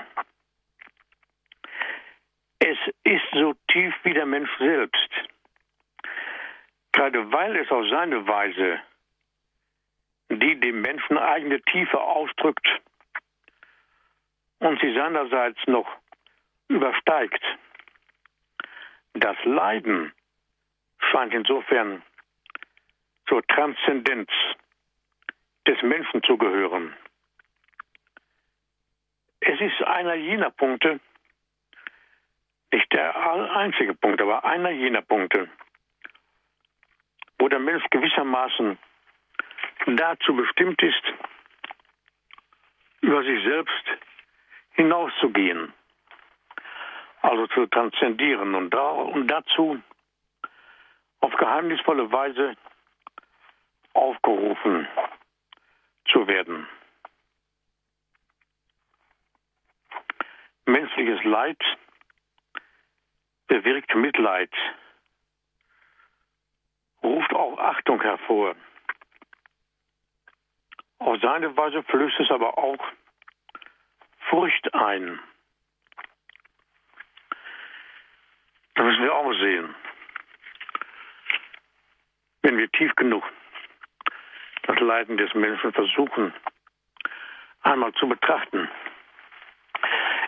[2.59, 5.09] Es ist so tief wie der Mensch selbst,
[6.91, 8.81] gerade weil es auf seine Weise
[10.29, 12.67] die dem Menschen eigene Tiefe ausdrückt
[14.59, 15.87] und sie seinerseits noch
[16.67, 17.43] übersteigt.
[19.13, 20.11] Das Leiden
[21.11, 22.01] scheint insofern
[23.27, 24.29] zur Transzendenz
[25.67, 26.95] des Menschen zu gehören.
[29.39, 30.99] Es ist einer jener Punkte,
[32.71, 33.15] nicht der
[33.55, 35.49] einzige Punkt, aber einer jener Punkte,
[37.39, 38.77] wo der Mensch gewissermaßen
[39.85, 41.03] dazu bestimmt ist,
[43.01, 43.83] über sich selbst
[44.71, 45.71] hinauszugehen
[47.25, 49.81] also zu transzendieren und, da, und dazu
[51.21, 52.55] auf geheimnisvolle Weise
[53.93, 54.87] aufgerufen
[56.11, 56.67] zu werden.
[60.65, 61.61] Menschliches Leid
[63.47, 64.51] bewirkt Mitleid,
[67.03, 68.55] ruft auch Achtung hervor.
[70.99, 72.83] Auf seine Weise flößt es aber auch
[74.29, 75.19] Furcht ein.
[78.75, 79.75] Das müssen wir auch sehen.
[82.41, 83.23] Wenn wir tief genug
[84.63, 86.33] das Leiden des Menschen versuchen,
[87.61, 88.69] einmal zu betrachten.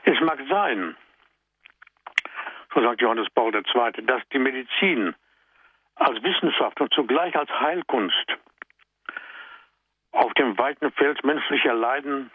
[0.04, 0.96] Es mag sein,
[2.74, 5.16] so sagt Johannes Paul II., dass die Medizin
[5.96, 8.38] als Wissenschaft und zugleich als Heilkunst
[10.12, 12.32] auf dem weiten Feld menschlicher Leiden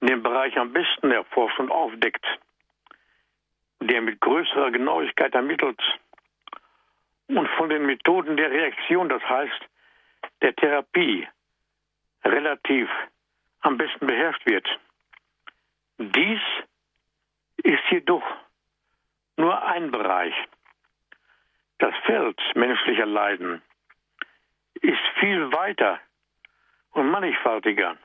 [0.00, 2.24] den Bereich am besten erforscht und aufdeckt,
[3.88, 5.80] der mit größerer Genauigkeit ermittelt
[7.28, 9.60] und von den Methoden der Reaktion, das heißt
[10.42, 11.28] der Therapie,
[12.24, 12.88] relativ
[13.60, 14.66] am besten beherrscht wird.
[15.98, 16.40] Dies
[17.62, 18.24] ist jedoch
[19.36, 20.34] nur ein Bereich.
[21.78, 23.62] Das Feld menschlicher Leiden
[24.74, 26.00] ist viel weiter
[26.92, 27.96] und mannigfaltiger.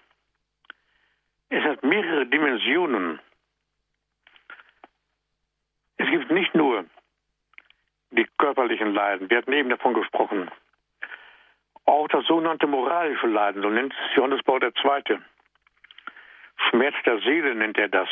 [1.50, 3.20] Es hat mehrere Dimensionen.
[6.00, 6.86] Es gibt nicht nur
[8.12, 10.50] die körperlichen Leiden, wir hatten eben davon gesprochen,
[11.86, 15.20] auch das sogenannte moralische Leiden, so nennt es Johannes Paul II.
[16.70, 18.08] Schmerz der Seele nennt er das.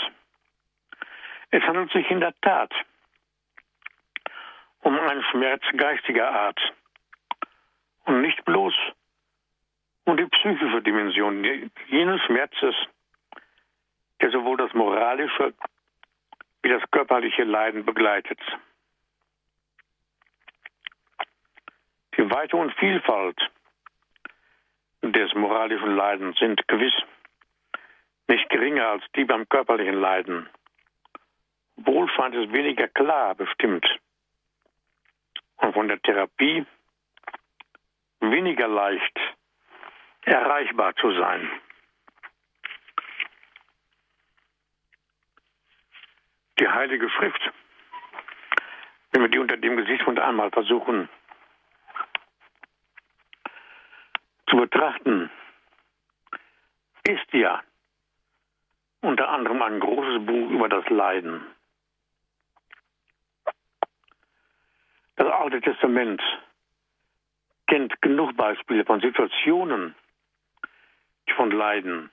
[1.51, 2.73] Es handelt sich in der Tat
[4.81, 6.59] um einen Schmerz geistiger Art
[8.05, 8.73] und nicht bloß
[10.03, 12.75] um die psychische Dimension jenes Schmerzes,
[14.21, 15.53] der sowohl das moralische
[16.67, 18.39] wie das körperliche Leiden begleitet.
[22.17, 23.39] Die Weite und Vielfalt
[25.01, 26.93] des moralischen Leidens sind gewiss
[28.27, 30.49] nicht geringer als die beim körperlichen Leiden.
[31.77, 33.87] Wohl scheint es weniger klar bestimmt
[35.57, 36.65] und von der Therapie
[38.19, 39.17] weniger leicht
[40.25, 41.49] erreichbar zu sein.
[46.59, 47.51] Die Heilige Schrift,
[49.11, 51.07] wenn wir die unter dem Gesichtspunkt einmal versuchen
[54.49, 55.29] zu betrachten,
[57.03, 57.61] ist ja
[59.01, 61.45] unter anderem ein großes Buch über das Leiden.
[65.15, 66.21] Das Alte Testament
[67.67, 69.95] kennt genug Beispiele von Situationen,
[71.27, 72.09] die von Leiden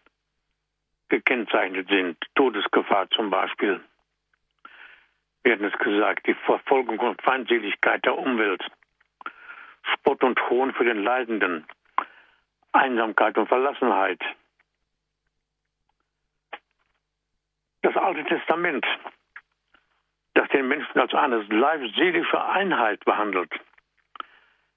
[1.09, 2.19] gekennzeichnet sind.
[2.35, 3.83] Todesgefahr zum Beispiel.
[5.45, 8.65] Wir hatten es gesagt, die Verfolgung und Feindseligkeit der Umwelt,
[9.93, 11.67] Spott und Hohn für den Leidenden,
[12.73, 14.21] Einsamkeit und Verlassenheit.
[17.83, 18.87] Das Alte Testament,
[20.33, 23.53] das den Menschen als eine leibseelische Einheit behandelt,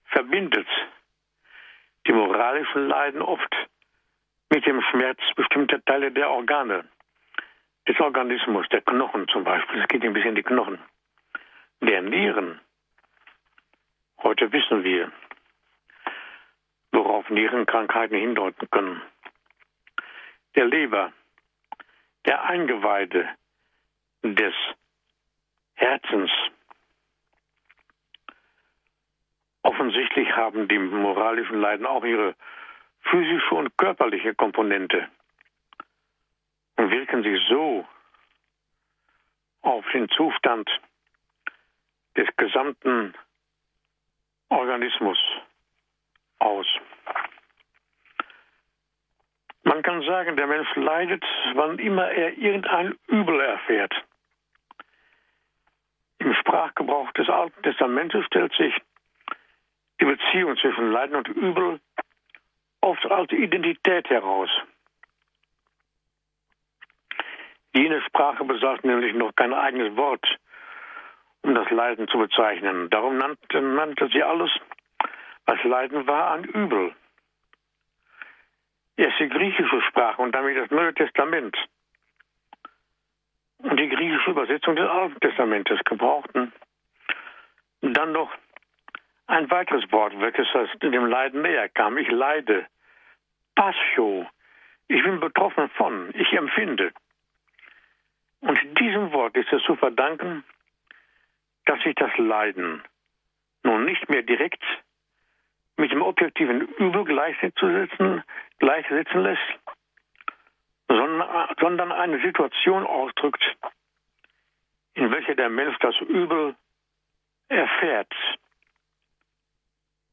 [0.08, 0.68] verbindet
[2.06, 3.56] die moralischen Leiden oft
[4.50, 6.84] mit dem Schmerz bestimmter Teile der Organe,
[7.88, 9.82] des Organismus, der Knochen zum Beispiel.
[9.82, 10.80] Es geht ein bisschen in die Knochen.
[11.82, 12.60] Der Nieren.
[14.22, 15.12] Heute wissen wir,
[16.92, 19.02] worauf Nierenkrankheiten hindeuten können.
[20.56, 21.14] Der Leber,
[22.26, 23.30] der Eingeweide
[24.24, 24.54] des
[25.76, 26.32] Herzens.
[29.62, 32.36] Offensichtlich haben die moralischen Leiden auch ihre
[33.02, 35.08] physische und körperliche Komponente
[36.78, 37.86] wirken sich so
[39.62, 40.70] auf den Zustand
[42.16, 43.14] des gesamten
[44.50, 45.18] Organismus
[46.40, 46.66] aus.
[49.64, 53.94] Man kann sagen, der Mensch leidet, wann immer er irgendein Übel erfährt.
[56.20, 58.74] Im Sprachgebrauch des Alten Testamentes stellt sich
[60.00, 61.80] die Beziehung zwischen Leiden und Übel
[62.82, 64.50] oft als Identität heraus.
[67.78, 70.26] Jene Sprache besaß nämlich noch kein eigenes Wort,
[71.44, 72.90] um das Leiden zu bezeichnen.
[72.90, 74.50] Darum nannte, nannte sie alles,
[75.46, 76.96] was Leiden war, ein Übel.
[78.96, 81.56] Erst die griechische Sprache und damit das Neue Testament
[83.60, 86.52] und die griechische Übersetzung des Alten Testamentes gebrauchten
[87.82, 88.32] dann noch
[89.28, 90.48] ein weiteres Wort, welches
[90.82, 91.98] dem Leiden näher kam.
[91.98, 92.66] Ich leide.
[93.56, 94.26] Passio.
[94.88, 96.10] Ich bin betroffen von.
[96.16, 96.92] Ich empfinde.
[98.48, 100.46] Und diesem Wort ist es zu verdanken,
[101.66, 102.82] dass sich das Leiden
[103.64, 104.64] nun nicht mehr direkt
[105.76, 108.24] mit dem objektiven Übel gleichsetzen,
[108.60, 109.42] gleichsetzen lässt,
[110.88, 113.44] sondern, sondern eine Situation ausdrückt,
[114.94, 116.56] in welcher der Mensch das Übel
[117.50, 118.14] erfährt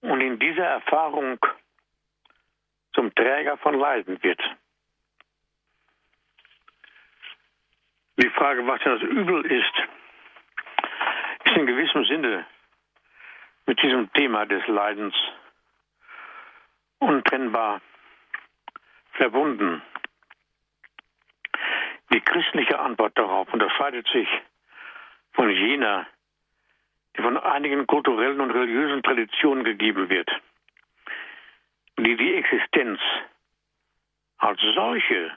[0.01, 1.39] und in dieser Erfahrung
[2.95, 4.43] zum Träger von Leiden wird.
[8.17, 9.75] Die Frage, was das Übel ist,
[11.45, 12.47] ist in gewissem Sinne
[13.67, 15.15] mit diesem Thema des Leidens
[17.01, 17.81] untrennbar
[19.13, 19.83] verbunden.
[22.13, 24.29] Die christliche Antwort darauf unterscheidet sich
[25.33, 26.07] von jener,
[27.17, 30.31] die von einigen kulturellen und religiösen Traditionen gegeben wird,
[31.99, 33.01] die die Existenz
[34.39, 35.37] als solche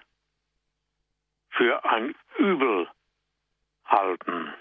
[1.58, 2.88] für ein Übel
[3.86, 4.54] halten,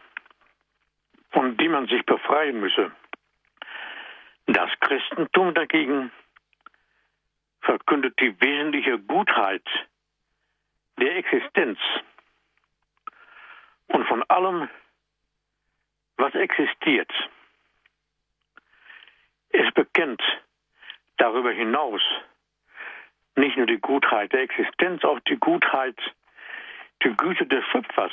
[1.31, 2.91] von dem man sich befreien müsse.
[4.47, 6.11] Das Christentum dagegen
[7.61, 9.67] verkündet die wesentliche Gutheit
[10.99, 11.79] der Existenz
[13.89, 14.69] und von allem,
[16.17, 17.13] was existiert.
[19.51, 20.23] Es bekennt
[21.19, 22.03] darüber hinaus
[23.37, 25.99] nicht nur die Gutheit der Existenz, auch die Gutheit,
[27.07, 28.13] die Güte des Schöpfers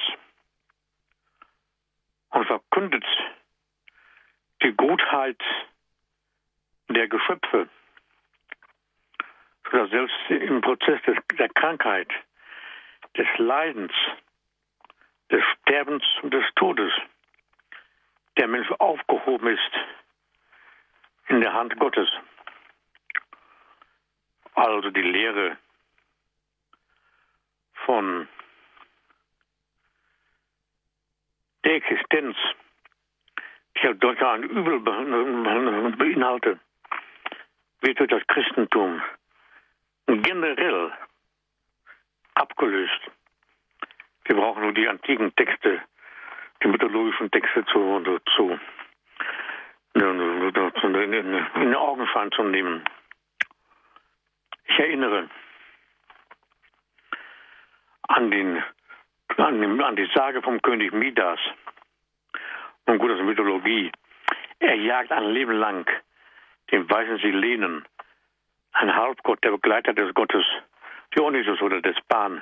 [2.30, 3.06] und verkündet
[4.62, 5.42] die Gutheit
[6.90, 7.70] der Geschöpfe,
[9.72, 12.08] sodass selbst im Prozess des, der Krankheit,
[13.18, 13.94] des Leidens,
[15.32, 16.94] des Sterbens und des Todes
[18.38, 19.72] der Mensch aufgehoben ist
[21.30, 22.10] in der Hand Gottes.
[24.54, 25.58] Also die Lehre
[27.86, 28.28] von
[31.64, 32.36] der Existenz,
[33.76, 36.60] die halt dort ein Übel beinhaltet,
[37.82, 39.02] wird durch das Christentum
[40.08, 40.92] generell
[42.36, 43.02] abgelöst.
[44.26, 45.82] Wir brauchen nur die antiken Texte,
[46.62, 48.60] die mythologischen Texte zu, zu,
[49.94, 50.02] in
[51.62, 52.84] den Augenschein zu nehmen.
[54.66, 55.30] Ich erinnere
[58.08, 58.64] an, den,
[59.38, 61.40] an, an die Sage vom König Midas.
[62.86, 63.92] Und gut, das ist Mythologie.
[64.60, 65.90] Er jagt ein Leben lang
[66.72, 67.86] den weißen Silenen,
[68.74, 70.46] ein Halbgott, der Begleiter des Gottes
[71.16, 72.42] Dionysus oder des Pan.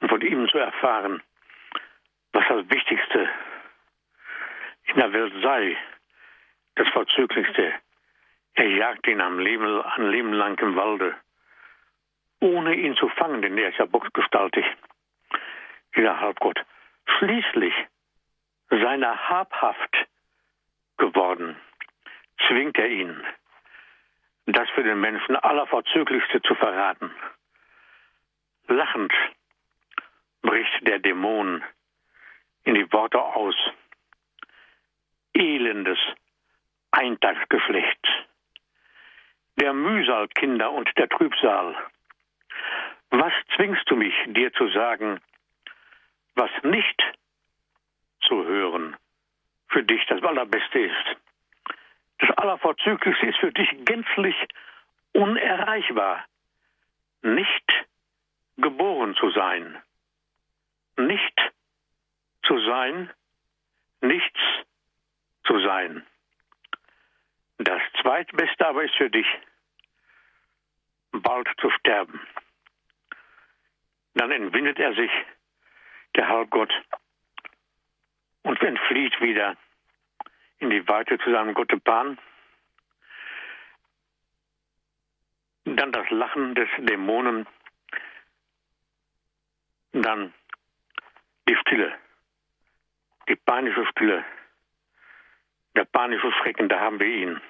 [0.00, 1.22] Und von ihm zu erfahren,
[2.32, 3.28] was das Wichtigste
[4.84, 5.76] in der Welt sei,
[6.74, 7.74] das Vorzüglichste,
[8.54, 11.14] er jagt ihn am Leben, ein Leben lang im Walde,
[12.40, 14.64] ohne ihn zu fangen, denn er ist ja boxgestaltig,
[15.96, 16.58] dieser Halbgott.
[17.18, 17.74] Schließlich,
[18.70, 20.06] seiner habhaft
[20.98, 21.56] geworden,
[22.46, 23.24] zwingt er ihn,
[24.46, 27.10] das für den Menschen Allervorzüglichste zu verraten.
[28.68, 29.12] Lachend
[30.42, 31.62] bricht der Dämon
[32.64, 33.56] in die Worte aus.
[35.34, 35.98] Elendes
[36.90, 38.06] Eintagsgeflecht
[39.62, 41.76] der Mühsal, Kinder, und der Trübsal.
[43.10, 45.20] Was zwingst du mich, dir zu sagen,
[46.34, 47.02] was nicht
[48.22, 48.96] zu hören
[49.68, 51.16] für dich das Allerbeste ist?
[52.18, 54.36] Das Allervorzüglichste ist für dich gänzlich
[55.12, 56.24] unerreichbar,
[57.22, 57.86] nicht
[58.56, 59.82] geboren zu sein,
[60.96, 61.52] nicht
[62.44, 63.10] zu sein,
[64.00, 64.40] nichts
[65.44, 66.06] zu sein.
[67.58, 69.26] Das Zweitbeste aber ist für dich,
[71.12, 72.20] bald zu sterben.
[74.14, 75.10] Dann entwindet er sich,
[76.16, 76.72] der Halbgott,
[78.42, 79.56] und entflieht wieder
[80.58, 82.18] in die Weite zu seinem Gott Pan.
[85.64, 87.46] Dann das Lachen des Dämonen,
[89.92, 90.32] dann
[91.48, 91.92] die Stille,
[93.28, 94.24] die panische Stille,
[95.76, 97.40] der panische Schrecken, da haben wir ihn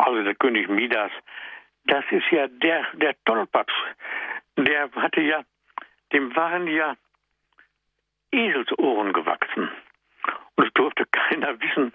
[0.00, 1.10] also der König Midas,
[1.84, 3.72] das ist ja der, der Tollpatsch.
[4.56, 5.42] Der hatte ja,
[6.12, 6.96] dem waren ja
[8.32, 9.70] Eselsohren gewachsen.
[10.56, 11.92] Und es durfte keiner wissen,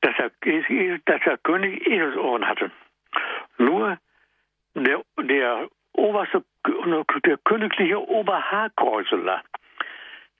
[0.00, 0.30] dass er,
[1.04, 2.70] dass der König Eselsohren hatte.
[3.58, 3.98] Nur
[4.74, 6.44] der, der oberste,
[7.24, 9.42] der königliche Oberhaarkräuseler,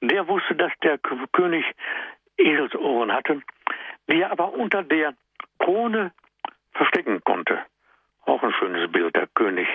[0.01, 1.65] der wusste, dass der König
[2.39, 3.43] Eselsohren hatte,
[4.09, 5.15] die er aber unter der
[5.59, 6.13] Krone
[6.73, 7.65] verstecken konnte.
[8.25, 9.69] Auch ein schönes Bild, der König,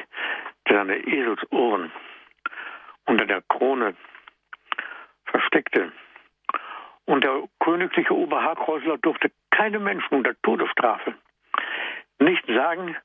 [0.67, 1.91] der seine Eselsohren
[3.05, 3.95] unter der Krone
[5.25, 5.91] versteckte.
[7.05, 7.43] Und der
[7.77, 11.13] königliche Oberhaarkreuzler durfte keinem Menschen unter Todesstrafe
[12.19, 12.97] nicht sagen,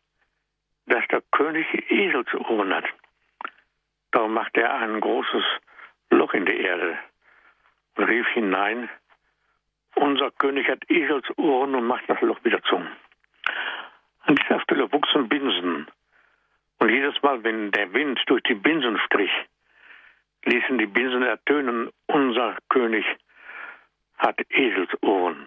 [0.86, 2.86] dass der König Eselsohren hat.
[4.12, 5.44] Darum machte er ein großes
[6.10, 6.98] Loch in die Erde
[7.96, 8.88] und rief hinein,
[9.96, 12.76] unser König hat Eselsohren und macht das Loch wieder zu.
[14.22, 15.86] An dieser Stelle wuchsen Binsen.
[16.78, 19.30] Und jedes Mal, wenn der Wind durch die Binsen strich,
[20.46, 23.04] ließen die Binsen ertönen, unser König
[24.22, 25.46] hat Eselsohren.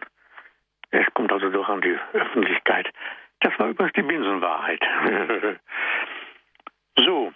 [0.91, 2.91] Es kommt also doch an die Öffentlichkeit.
[3.39, 4.81] Das war übrigens die Binsenwahrheit.
[6.97, 7.33] so,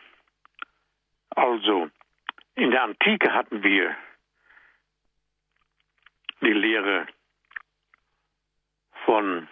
[1.35, 1.89] also,
[2.55, 3.95] in der Antike hatten wir
[6.41, 7.07] die Lehre
[9.05, 9.47] von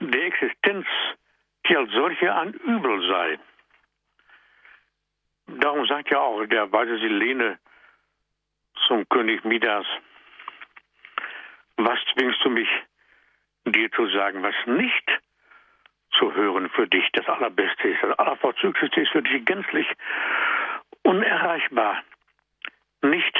[0.00, 0.86] der Existenz,
[1.68, 3.38] die als solche ein Übel sei.
[5.46, 7.58] Darum sagt ja auch der weise Silene
[8.86, 9.86] zum König Midas,
[11.76, 12.68] was zwingst du mich,
[13.64, 15.20] dir zu sagen, was nicht
[16.18, 19.86] zu hören für dich das Allerbeste ist, das Allervorzüglichste ist für dich gänzlich
[21.02, 22.02] unerreichbar,
[23.02, 23.36] nicht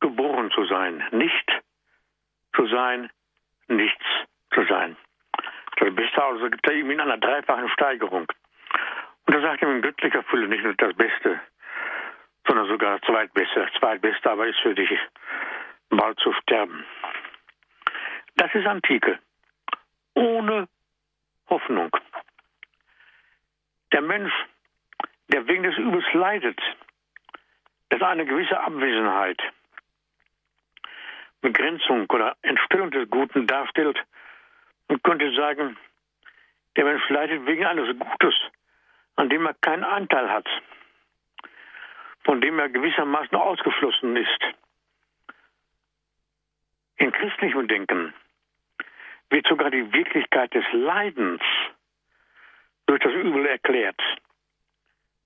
[0.00, 1.62] geboren zu sein, nicht
[2.54, 3.10] zu sein,
[3.68, 4.04] nichts
[4.52, 4.96] zu sein.
[5.78, 8.26] Das Beste also gibt er ihm in einer dreifachen Steigerung.
[9.26, 11.40] Und er sagt ihm in göttlicher Fülle nicht nur das Beste,
[12.46, 13.68] sondern sogar Zweitbeste.
[13.78, 14.90] Zweitbeste aber ist für dich
[15.90, 16.84] bald zu sterben.
[18.36, 19.18] Das ist Antike.
[20.14, 20.68] Ohne
[21.48, 21.96] Hoffnung.
[23.92, 24.32] Der Mensch,
[25.28, 26.60] der wegen des Übels leidet,
[27.90, 29.40] das eine gewisse Abwesenheit,
[31.40, 33.98] Begrenzung oder Entstellung des Guten darstellt
[34.88, 35.76] und könnte sagen,
[36.76, 38.34] der Mensch leidet wegen eines Gutes,
[39.16, 40.48] an dem er keinen Anteil hat,
[42.24, 44.40] von dem er gewissermaßen ausgeschlossen ist.
[46.96, 48.14] In christlichem Denken
[49.30, 51.42] wird sogar die Wirklichkeit des Leidens
[52.86, 54.00] durch das Übel erklärt,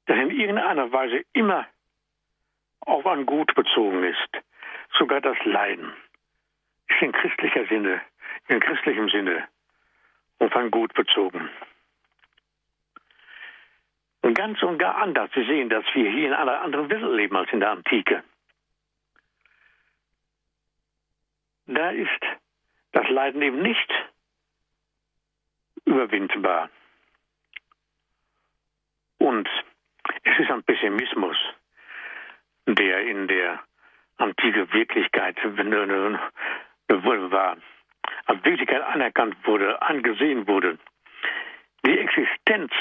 [0.06, 1.66] das in irgendeiner Weise immer
[2.80, 4.42] auf ein Gut bezogen ist.
[4.98, 5.92] Sogar das Leiden
[6.88, 8.00] ist in christlicher Sinne,
[8.48, 9.46] in christlichem Sinne
[10.38, 11.50] auf ein Gut bezogen.
[14.22, 15.30] Und ganz und gar anders.
[15.34, 18.22] Sie sehen, dass wir hier in einer anderen Welt leben als in der Antike.
[21.66, 22.22] Da ist
[22.92, 23.92] das Leiden eben nicht
[25.84, 26.70] überwindbar.
[29.18, 29.48] Und
[30.22, 31.36] es ist ein Pessimismus,
[32.66, 33.62] der in der
[34.16, 35.36] antike Wirklichkeit
[37.30, 37.56] war,
[38.26, 40.78] als Wirklichkeit anerkannt wurde, angesehen wurde.
[41.84, 42.72] Die Existenz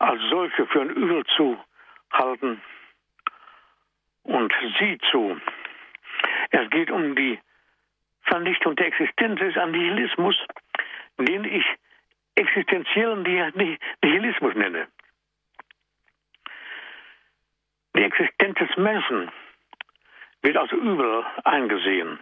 [0.00, 1.62] als solche für ein Übel zu
[2.10, 2.60] halten
[4.22, 5.40] und sie zu.
[6.50, 7.38] Es geht um die
[8.22, 10.36] Vernichtung der Existenz ist ein Nihilismus,
[11.18, 11.64] den ich
[12.34, 14.88] existenziellen Nihilismus nenne.
[17.94, 19.30] Die Existenz des Menschen
[20.42, 22.18] wird als übel angesehen.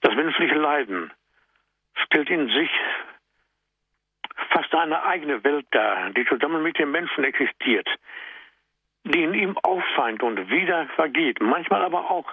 [0.00, 1.10] Das menschliche Leiden
[2.04, 2.70] stellt in sich
[4.50, 7.88] fast eine eigene Welt dar, die zusammen mit dem Menschen existiert
[9.12, 12.26] die in ihm auffeind und wieder vergeht, manchmal aber auch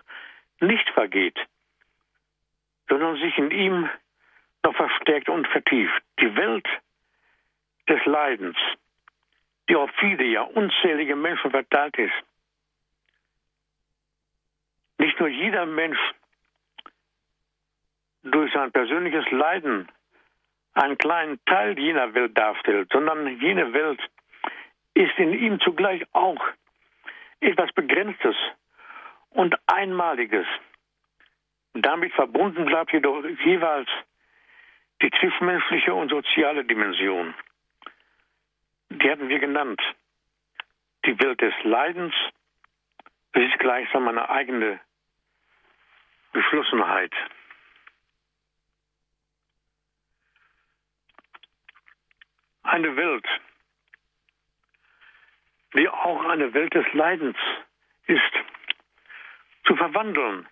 [0.60, 1.38] nicht vergeht,
[2.90, 3.90] sondern sich in ihm
[4.64, 6.02] noch verstärkt und vertieft.
[6.20, 6.68] Die Welt
[7.88, 8.58] des Leidens,
[9.70, 12.14] die auf viele, ja unzählige Menschen verteilt ist.
[14.98, 16.00] Nicht nur jeder Mensch
[18.24, 19.88] durch sein persönliches Leiden
[20.74, 24.00] einen kleinen Teil jener Welt darstellt, sondern jene Welt
[24.94, 26.42] ist in ihm zugleich auch
[27.40, 28.36] etwas Begrenztes
[29.32, 30.48] und Einmaliges.
[31.74, 33.90] Damit verbunden bleibt jedoch jeweils
[35.02, 37.34] die zwischenmenschliche und soziale Dimension.
[38.90, 39.82] Die hatten wir genannt.
[41.06, 42.14] Die Welt des Leidens,
[43.34, 44.80] ist gleichsam eine eigene
[46.34, 47.12] Geschlossenheit.
[52.64, 53.26] Eine Welt,
[55.76, 57.38] die auch eine Welt des Leidens
[58.08, 58.34] ist,
[59.66, 60.48] zu verwandeln,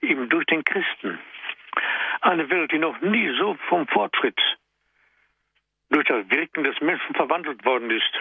[0.00, 1.18] eben durch den Christen.
[2.20, 4.40] Eine Welt, die noch nie so vom Fortschritt
[5.90, 8.20] durch das Wirken des Menschen verwandelt worden ist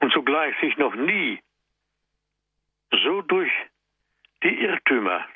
[0.00, 1.40] und zugleich sich noch nie
[2.90, 3.50] so durch
[4.42, 5.26] die Irrtümer,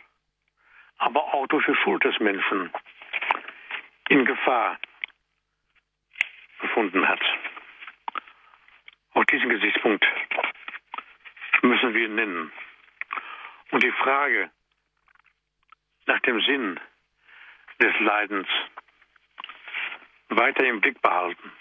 [0.99, 2.71] aber auch durch die Schuld des Menschen
[4.09, 4.79] in Gefahr
[6.65, 7.21] gefunden hat.
[9.13, 10.05] Auch diesen Gesichtspunkt
[11.63, 12.51] müssen wir nennen.
[13.71, 14.51] Und die Frage
[16.07, 16.81] nach dem Sinn
[17.81, 18.49] des Leidens
[20.31, 21.53] weiter im Blick behalten.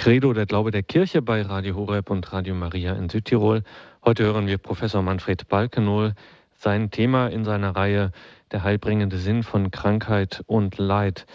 [0.00, 3.62] Credo, der Glaube der Kirche bei Radio Horeb und Radio Maria in Südtirol.
[4.02, 6.14] Heute hören wir Professor Manfred Balkenohl.
[6.54, 8.10] Sein Thema in seiner Reihe
[8.50, 11.26] Der heilbringende Sinn von Krankheit und Leid.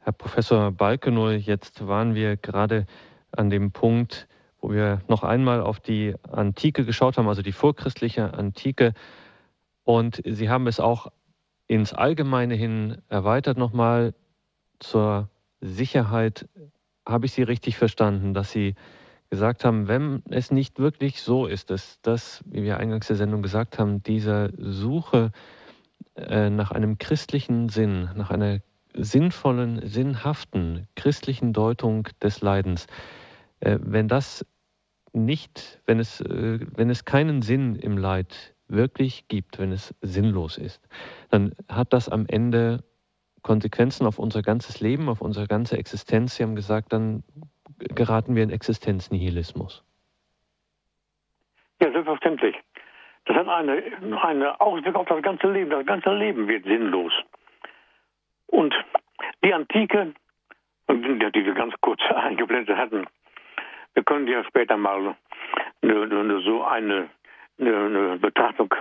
[0.00, 2.86] Herr Professor Balkenohl, jetzt waren wir gerade
[3.30, 4.26] an dem Punkt,
[4.60, 8.92] wo wir noch einmal auf die Antike geschaut haben, also die vorchristliche Antike.
[9.84, 11.12] Und Sie haben es auch
[11.68, 14.14] ins Allgemeine hin erweitert nochmal
[14.80, 15.28] zur
[15.60, 16.48] Sicherheit.
[17.10, 18.74] Habe ich Sie richtig verstanden, dass Sie
[19.30, 23.42] gesagt haben, wenn es nicht wirklich so ist, dass das, wie wir eingangs der Sendung
[23.42, 25.32] gesagt haben, diese Suche
[26.16, 28.60] äh, nach einem christlichen Sinn, nach einer
[28.94, 32.86] sinnvollen, sinnhaften christlichen Deutung des Leidens,
[33.60, 34.44] äh, wenn das
[35.12, 40.58] nicht, wenn es, äh, wenn es keinen Sinn im Leid wirklich gibt, wenn es sinnlos
[40.58, 40.80] ist,
[41.28, 42.84] dann hat das am Ende
[43.42, 46.36] Konsequenzen auf unser ganzes Leben, auf unsere ganze Existenz.
[46.36, 47.22] Sie haben gesagt, dann
[47.78, 49.84] geraten wir in Existenznihilismus.
[51.80, 52.56] Ja, selbstverständlich.
[53.24, 53.82] Das hat eine,
[54.22, 55.70] eine Auswirkung auf das ganze Leben.
[55.70, 57.12] Das ganze Leben wird sinnlos.
[58.46, 58.74] Und
[59.44, 60.12] die Antike,
[60.88, 63.06] die wir ganz kurz eingeblendet hatten,
[63.94, 65.16] wir können ja später mal
[65.82, 67.08] eine, eine, so eine,
[67.58, 68.74] eine Betrachtung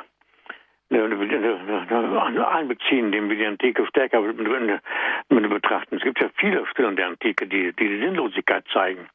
[0.90, 5.98] einbeziehen, indem wir die Antike stärker betrachten.
[5.98, 9.08] Es gibt ja viele Stellen der Antike, die, die, Sinnlosigkeit zeigen.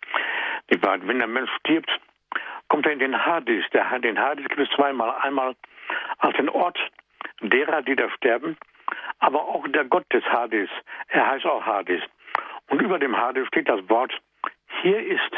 [0.69, 1.91] Wenn der Mensch stirbt,
[2.69, 3.65] kommt er in den Hades.
[3.71, 5.15] Den Hades gibt es zweimal.
[5.21, 5.57] Einmal
[6.19, 6.79] als den Ort
[7.41, 8.57] derer, die da sterben,
[9.19, 10.71] aber auch der Gott des Hades.
[11.09, 12.03] Er heißt auch Hades.
[12.69, 14.13] Und über dem Hades steht das Wort,
[14.83, 15.33] hier ist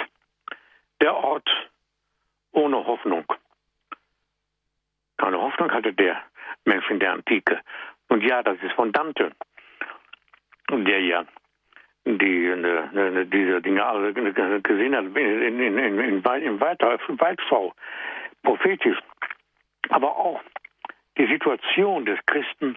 [1.01, 1.49] der Ort
[2.53, 3.25] ohne Hoffnung.
[5.19, 6.23] Keine Hoffnung hatte der
[6.67, 7.61] Mensch in der Antike.
[8.09, 9.33] Und ja, das ist von Dante,
[10.71, 11.25] der ja
[12.07, 17.75] die ne, ne, diese Dinge alle gesehen hat in, in, in, in, in weiter, Weitschau,
[18.43, 18.99] prophetisch.
[19.89, 20.41] Aber auch
[21.19, 22.77] die Situation des Christen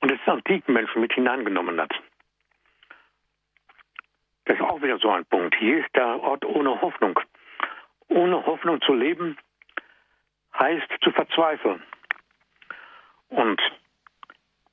[0.00, 1.92] und des antiken Menschen mit hineingenommen hat.
[4.44, 5.56] Das ist auch wieder so ein Punkt.
[5.56, 7.18] Hier ist der Ort ohne Hoffnung.
[8.08, 9.36] Ohne Hoffnung zu leben
[10.58, 11.82] heißt zu verzweifeln.
[13.28, 13.60] Und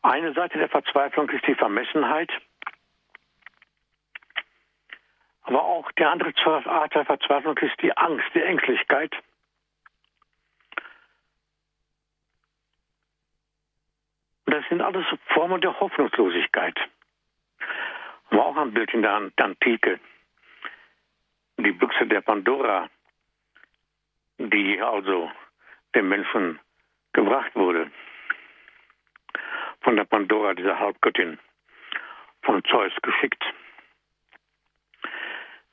[0.02, 2.32] eine Seite der Verzweiflung ist die Vermessenheit,
[5.44, 6.34] aber auch die andere
[6.66, 9.14] Art der Verzweiflung ist die Angst, die Ängstlichkeit.
[14.46, 16.78] Das sind alles Formen der Hoffnungslosigkeit.
[18.30, 20.00] Aber auch ein Bild in der Antike.
[21.58, 22.90] Die Büchse der Pandora,
[24.38, 25.32] die also
[25.96, 26.60] dem Menschen
[27.14, 27.92] gebracht wurde.
[29.84, 31.38] Von der Pandora, dieser Halbgöttin,
[32.44, 33.44] von Zeus geschickt,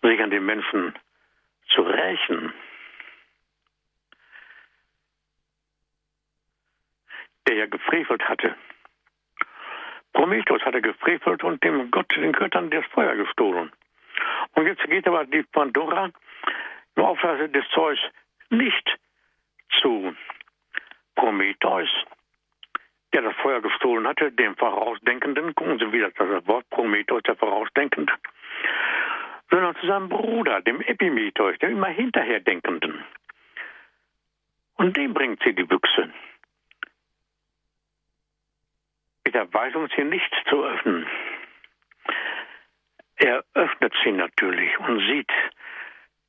[0.02, 0.94] sich an den Menschen
[1.68, 2.52] zu rächen.
[7.46, 8.56] Der ja gefrevelt hatte.
[10.12, 13.70] Prometheus hatte gefrevelt und dem Gott, den Göttern das Feuer gestohlen.
[14.54, 16.10] Und jetzt geht aber die Pandora
[16.96, 17.98] im Auftrag des Zeus
[18.50, 18.98] nicht
[19.80, 20.14] zu
[21.14, 21.88] Prometheus,
[23.12, 28.12] der das Feuer gestohlen hatte, dem Vorausdenkenden, gucken Sie wieder das Wort Prometheus, der Vorausdenkende,
[29.50, 33.04] sondern zu seinem Bruder, dem Epimetheus, dem immer Hinterherdenkenden.
[34.76, 36.10] Und dem bringt sie die Büchse.
[39.24, 41.06] Mit der Weisung, sie nicht zu öffnen.
[43.16, 45.30] Er öffnet sie natürlich und sieht,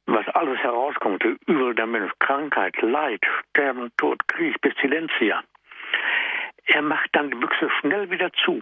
[0.06, 5.42] was alles herauskommt, Übel der Mensch, Krankheit, Leid, Sterben, Tod, Krieg, Pestilentia.
[6.66, 8.62] Er macht dann die Büchse schnell wieder zu.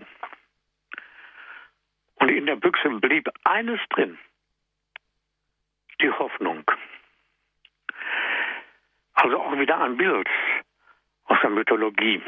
[2.15, 4.17] Und in der Büchse blieb eines drin,
[6.01, 6.69] die Hoffnung.
[9.13, 10.29] Also auch wieder ein Bild
[11.25, 12.21] aus der Mythologie,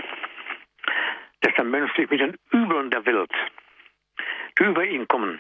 [1.42, 3.32] dass der Mensch sich mit den Übeln der Welt,
[4.60, 5.40] die über ihn kommen,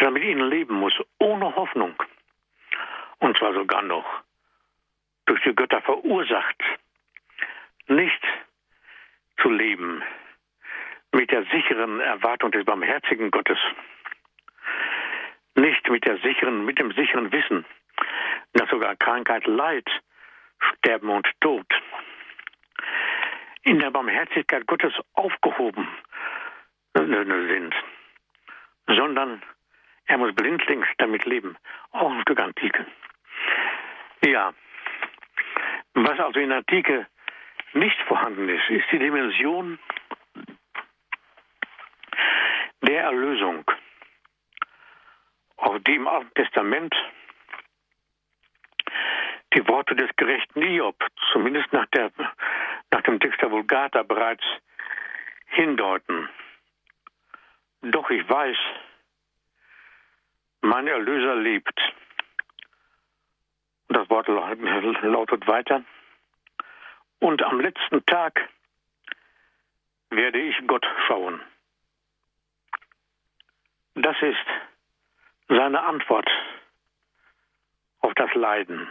[0.00, 1.94] der mit ihnen leben muss, ohne Hoffnung.
[3.18, 4.06] Und zwar sogar noch
[5.26, 6.62] durch die Götter verursacht,
[7.88, 8.22] nicht
[9.40, 10.02] zu leben
[11.12, 13.58] mit der sicheren Erwartung des barmherzigen Gottes,
[15.54, 17.64] nicht mit der sicheren, mit dem sicheren Wissen,
[18.52, 19.88] dass sogar Krankheit, Leid,
[20.60, 21.66] Sterben und Tod
[23.62, 25.88] in der Barmherzigkeit Gottes aufgehoben
[26.94, 27.74] sind,
[28.86, 29.42] sondern
[30.06, 31.56] er muss blindlings damit leben.
[31.92, 32.86] Auch ein Stück Antike.
[34.24, 34.54] Ja.
[35.94, 37.06] Was also in Antike
[37.72, 39.78] nicht vorhanden ist, ist die Dimension
[42.82, 43.70] der Erlösung,
[45.56, 46.94] auf die im Alten Testament
[49.54, 50.96] die Worte des gerechten Hiob,
[51.32, 52.10] zumindest nach, der,
[52.90, 54.44] nach dem Text der Vulgata bereits
[55.46, 56.28] hindeuten.
[57.82, 58.56] Doch ich weiß,
[60.60, 61.80] mein Erlöser lebt.
[63.88, 65.82] Das Wort lautet weiter.
[67.20, 68.48] Und am letzten Tag
[70.10, 71.40] werde ich Gott schauen.
[73.94, 74.46] Das ist
[75.48, 76.28] seine Antwort
[78.00, 78.90] auf das Leiden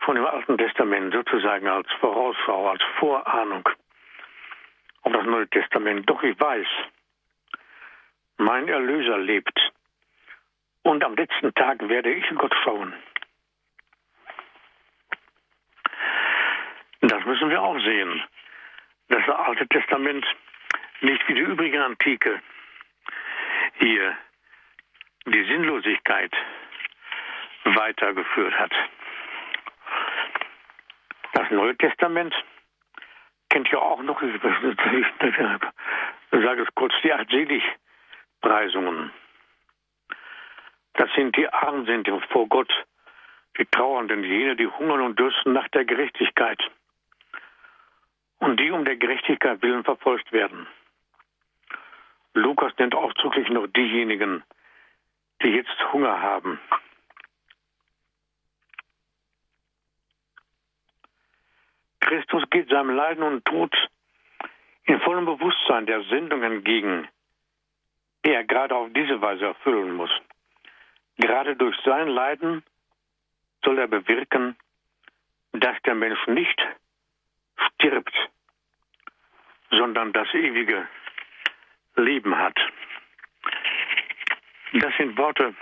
[0.00, 3.68] von dem Alten Testament, sozusagen als Vorausschau, als Vorahnung
[5.02, 6.08] auf das Neue Testament.
[6.08, 6.66] Doch ich weiß,
[8.38, 9.58] mein Erlöser lebt
[10.82, 12.94] und am letzten Tag werde ich Gott schauen.
[17.20, 18.22] Das müssen wir auch sehen,
[19.08, 20.24] dass das Alte Testament
[21.02, 22.40] nicht wie die übrige Antike
[23.74, 24.16] hier
[25.26, 26.32] die Sinnlosigkeit
[27.64, 28.72] weitergeführt hat.
[31.34, 32.34] Das Neue Testament
[33.50, 34.40] kennt ja auch noch, ich
[36.30, 39.12] sage es kurz, die Artseligpreisungen.
[40.94, 42.72] Das sind die Armen sind vor Gott,
[43.58, 46.58] die Trauernden, jene, die hungern und dürsten nach der Gerechtigkeit
[48.40, 50.66] und die um der Gerechtigkeit willen verfolgt werden.
[52.34, 54.42] Lukas nennt ausdrücklich noch diejenigen,
[55.42, 56.58] die jetzt Hunger haben.
[62.00, 63.74] Christus geht seinem Leiden und Tod
[64.84, 67.06] in vollem Bewusstsein der Sendung entgegen,
[68.24, 70.10] die er gerade auf diese Weise erfüllen muss.
[71.18, 72.64] Gerade durch sein Leiden
[73.64, 74.56] soll er bewirken,
[75.52, 76.58] dass der Mensch nicht
[77.68, 78.14] stirbt,
[79.70, 80.88] sondern das ewige
[81.96, 82.58] Leben hat.
[84.72, 85.54] Das sind Worte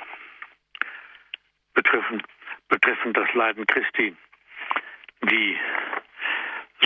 [1.75, 2.23] betreffend,
[2.69, 4.17] betreffend das Leiden Christi,
[5.23, 5.59] die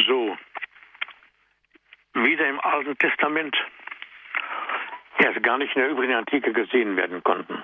[0.07, 0.37] so
[2.15, 3.57] wieder im Alten Testament
[5.19, 7.63] erst gar nicht in der übrigen Antike gesehen werden konnten.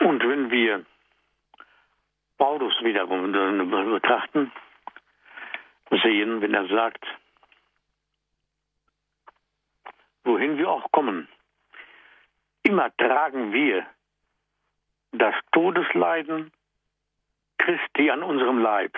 [0.00, 0.84] Und wenn wir
[2.40, 4.50] Paulus wiederum betrachten,
[5.90, 7.04] sehen, wenn er sagt,
[10.24, 11.28] wohin wir auch kommen,
[12.62, 13.86] immer tragen wir
[15.12, 16.50] das Todesleiden
[17.58, 18.96] Christi an unserem Leib,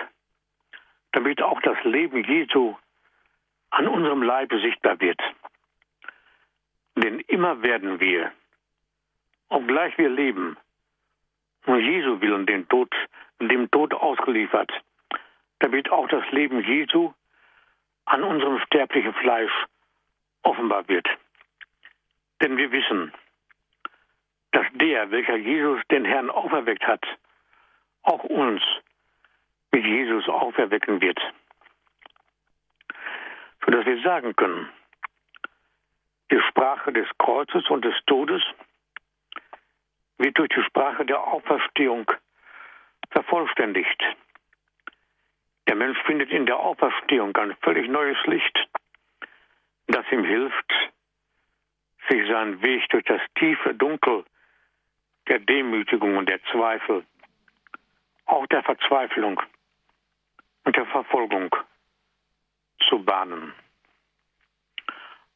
[1.11, 2.77] damit auch das Leben Jesu
[3.71, 5.19] an unserem Leibe sichtbar wird.
[6.95, 8.31] Denn immer werden wir,
[9.49, 10.55] obgleich wir leben,
[11.65, 12.93] um Jesu willen den Tod,
[13.39, 14.71] dem Tod ausgeliefert,
[15.59, 17.13] damit auch das Leben Jesu
[18.05, 19.51] an unserem sterblichen Fleisch
[20.43, 21.07] offenbar wird.
[22.41, 23.13] Denn wir wissen,
[24.51, 27.03] dass der, welcher Jesus den Herrn auferweckt hat,
[28.03, 28.61] auch uns
[29.71, 31.19] mit Jesus auferwecken wird.
[33.65, 34.69] Sodass wir sagen können,
[36.29, 38.43] die Sprache des Kreuzes und des Todes
[40.17, 42.09] wird durch die Sprache der Auferstehung
[43.11, 44.01] vervollständigt.
[45.67, 48.69] Der Mensch findet in der Auferstehung ein völlig neues Licht,
[49.87, 50.73] das ihm hilft,
[52.09, 54.25] sich seinen Weg durch das tiefe Dunkel
[55.27, 57.05] der Demütigung und der Zweifel,
[58.25, 59.41] auch der Verzweiflung
[60.65, 61.55] und der Verfolgung
[62.89, 63.53] zu bahnen.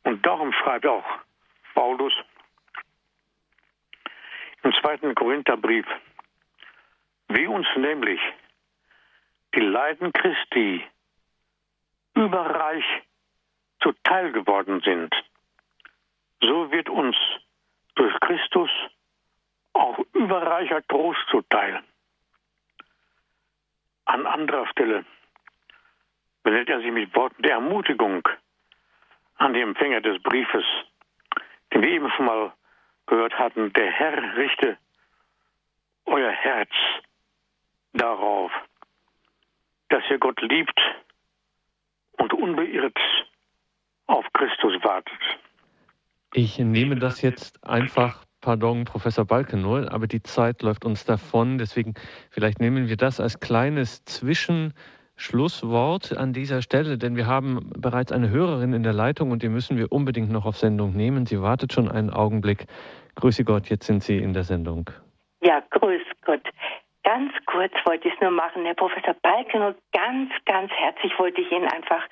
[0.03, 1.05] Und darum schreibt auch
[1.73, 2.13] Paulus
[4.67, 5.85] im zweiten Korintherbrief,
[7.29, 8.19] wie uns nämlich
[9.55, 10.85] die Leiden Christi
[12.15, 12.83] überreich
[13.81, 15.15] zuteil geworden sind,
[16.41, 17.15] so wird uns
[17.95, 18.69] durch Christus
[19.71, 21.81] auch überreicher Trost zuteil.
[24.03, 25.05] An anderer Stelle
[26.43, 28.27] wendet er sich mit Worten der Ermutigung
[29.35, 30.65] an die Empfänger des Briefes,
[31.71, 32.51] den wir eben schon mal
[33.07, 34.77] gehört hatten, der Herr richte
[36.05, 36.69] euer Herz
[37.93, 38.51] darauf,
[39.89, 40.79] dass ihr Gott liebt
[42.17, 42.97] und unbeirrt
[44.07, 45.19] auf Christus wartet.
[46.33, 51.57] Ich nehme das jetzt einfach, pardon, Professor Balkenohl, aber die Zeit läuft uns davon.
[51.57, 51.93] Deswegen
[52.29, 54.03] vielleicht nehmen wir das als kleines
[55.17, 59.49] Zwischenschlusswort an dieser Stelle, denn wir haben bereits eine Hörerin in der Leitung und die
[59.49, 61.25] müssen wir unbedingt noch auf Sendung nehmen.
[61.25, 62.67] Sie wartet schon einen Augenblick.
[63.15, 64.89] Grüße Gott, jetzt sind Sie in der Sendung.
[65.41, 66.43] Ja, grüß Gott.
[67.03, 71.41] Ganz kurz wollte ich es nur machen, Herr Professor Balken, und ganz, ganz herzlich wollte
[71.41, 72.03] ich Ihnen einfach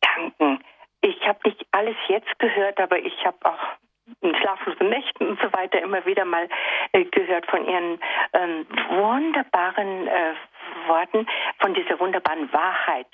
[0.00, 0.60] danken.
[1.02, 3.76] Ich habe nicht alles jetzt gehört, aber ich habe auch
[4.22, 6.48] schlaflosen Nächten und so weiter immer wieder mal
[6.92, 7.98] äh, gehört von Ihren
[8.32, 10.34] ähm, wunderbaren äh,
[10.86, 11.26] Worten,
[11.58, 13.06] von dieser wunderbaren Wahrheit,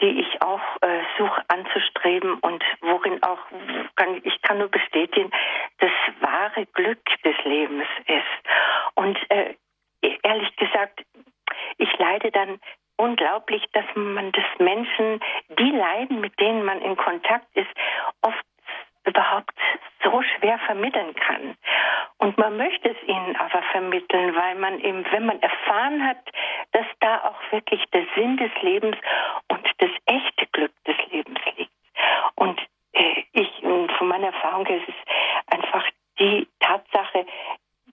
[0.00, 3.38] die ich auch äh, suche anzustreben und worin auch
[3.96, 5.30] kann, ich kann nur bestätigen,
[5.78, 8.48] das wahre Glück des Lebens ist.
[8.94, 9.54] Und äh,
[10.22, 11.04] ehrlich gesagt,
[11.78, 12.60] ich leide dann
[12.96, 15.20] unglaublich, dass man das Menschen,
[15.58, 17.70] die leiden, mit denen man in Kontakt ist,
[18.22, 18.44] oft
[19.04, 19.54] überhaupt
[20.02, 21.56] so schwer vermitteln kann.
[22.18, 26.18] Und man möchte es ihnen aber vermitteln, weil man eben, wenn man erfahren hat,
[26.72, 28.96] dass da auch wirklich der Sinn des Lebens
[29.48, 31.72] und das echte Glück des Lebens liegt.
[32.36, 32.60] Und
[32.92, 35.84] äh, ich, von meiner Erfahrung her, ist es einfach
[36.18, 37.26] die Tatsache,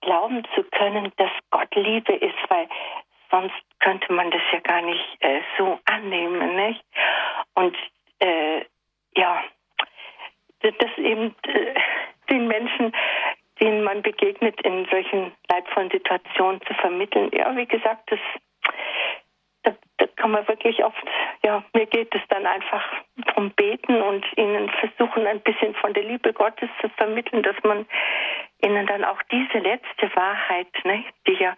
[0.01, 2.67] glauben zu können, dass Gott Liebe ist, weil
[3.31, 6.83] sonst könnte man das ja gar nicht äh, so annehmen, nicht?
[7.53, 7.75] Und
[8.19, 8.65] äh,
[9.15, 9.43] ja,
[10.61, 11.35] das eben
[12.29, 12.93] den Menschen,
[13.59, 17.29] denen man begegnet, in solchen leidvollen Situationen zu vermitteln.
[17.33, 18.19] Ja, wie gesagt, das,
[19.63, 21.03] da, da kann man wirklich oft,
[21.43, 22.83] ja, mir geht es dann einfach
[23.17, 27.85] darum beten und ihnen versuchen, ein bisschen von der Liebe Gottes zu vermitteln, dass man
[28.63, 31.55] ihnen dann auch diese letzte Wahrheit, ne, die ja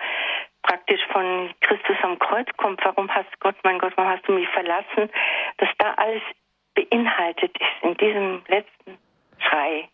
[0.64, 4.47] praktisch von Christus am Kreuz kommt, warum hast Gott, mein Gott, warum hast du mich
[4.49, 5.10] verlassen,
[5.58, 6.22] dass da alles
[6.92, 8.98] beinhaltet ist in diesem letzten
[9.39, 9.88] Schrei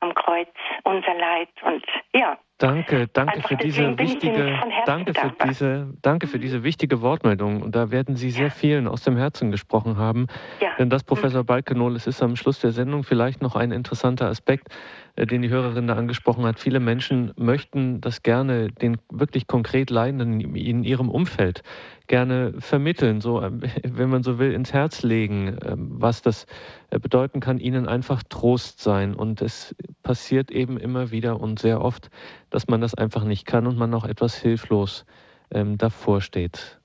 [0.00, 0.48] am Kreuz,
[0.84, 1.84] unser Leid und
[2.14, 2.38] ja.
[2.58, 7.62] Danke, danke für diese wichtige, danke für diese, danke für diese wichtige Wortmeldung.
[7.62, 10.26] Und da werden Sie sehr vielen aus dem Herzen gesprochen haben.
[10.60, 10.70] Ja.
[10.76, 11.46] Denn das, Professor mhm.
[11.46, 14.74] Balkenol, es ist am Schluss der Sendung vielleicht noch ein interessanter Aspekt,
[15.14, 16.58] äh, den die Hörerin da angesprochen hat.
[16.58, 21.62] Viele Menschen möchten das gerne den wirklich konkret Leidenden in ihrem Umfeld
[22.08, 23.50] gerne vermitteln, so, äh,
[23.84, 26.46] wenn man so will, ins Herz legen, ähm, was das
[26.90, 29.14] äh, bedeuten kann, ihnen einfach Trost sein.
[29.14, 32.10] Und es passiert eben immer wieder und sehr oft,
[32.50, 35.04] dass man das einfach nicht kann und man auch etwas hilflos
[35.52, 36.80] ähm, davor steht.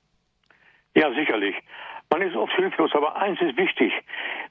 [0.95, 1.55] Ja, sicherlich.
[2.09, 3.91] Man ist oft hilflos, aber eins ist wichtig.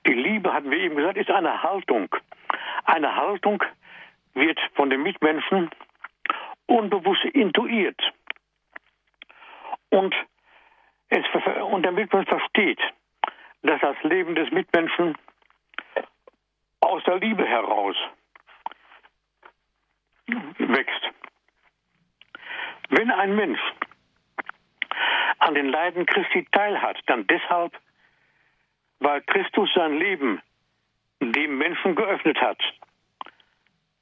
[0.07, 2.15] Die Liebe, hatten wir eben gesagt, ist eine Haltung.
[2.85, 3.63] Eine Haltung
[4.35, 5.71] wird von den Mitmenschen
[6.67, 8.01] unbewusst intuiert.
[9.91, 10.15] Und
[11.11, 11.25] es,
[11.71, 12.81] und damit man versteht,
[13.63, 15.17] dass das Leben des Mitmenschen
[16.81, 17.97] aus der Liebe heraus
[20.27, 21.03] wächst.
[22.89, 23.61] Wenn ein Mensch
[25.39, 27.73] an den Leiden Christi teilhat, dann deshalb,
[29.01, 30.41] weil Christus sein Leben
[31.21, 32.61] dem Menschen geöffnet hat,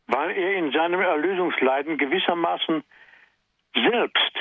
[0.06, 2.82] weil er in seinem Erlösungsleiden gewissermaßen
[3.74, 4.38] selbst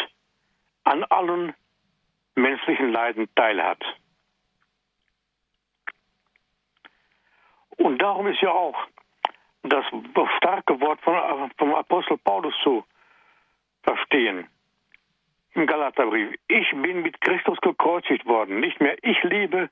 [0.83, 1.53] an allen
[2.35, 3.81] menschlichen Leiden teilhat.
[7.77, 8.77] Und darum ist ja auch
[9.63, 9.85] das
[10.37, 10.99] starke Wort
[11.57, 12.85] vom Apostel Paulus zu
[13.83, 14.47] verstehen
[15.53, 16.35] im Galaterbrief.
[16.47, 18.59] Ich bin mit Christus gekreuzigt worden.
[18.59, 19.69] Nicht mehr ich lebe,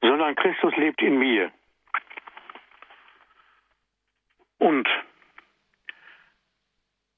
[0.00, 1.50] sondern Christus lebt in mir.
[4.58, 4.88] Und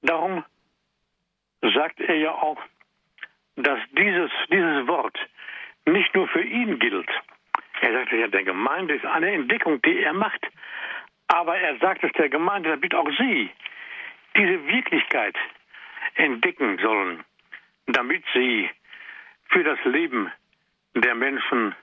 [0.03, 0.45] darum
[1.61, 2.61] sagt er ja auch,
[3.57, 5.18] dass dieses, dieses Wort
[5.87, 7.09] nicht nur für ihn gilt.
[7.80, 10.47] Er sagt ja, der Gemeinde ist eine Entdeckung, die er macht.
[11.29, 13.51] Aber er sagt es der Gemeinde, damit auch sie
[14.37, 15.37] diese Wirklichkeit
[16.14, 17.25] entdecken sollen,
[17.87, 18.70] damit sie
[19.47, 20.31] für das Leben
[20.95, 21.75] der Menschen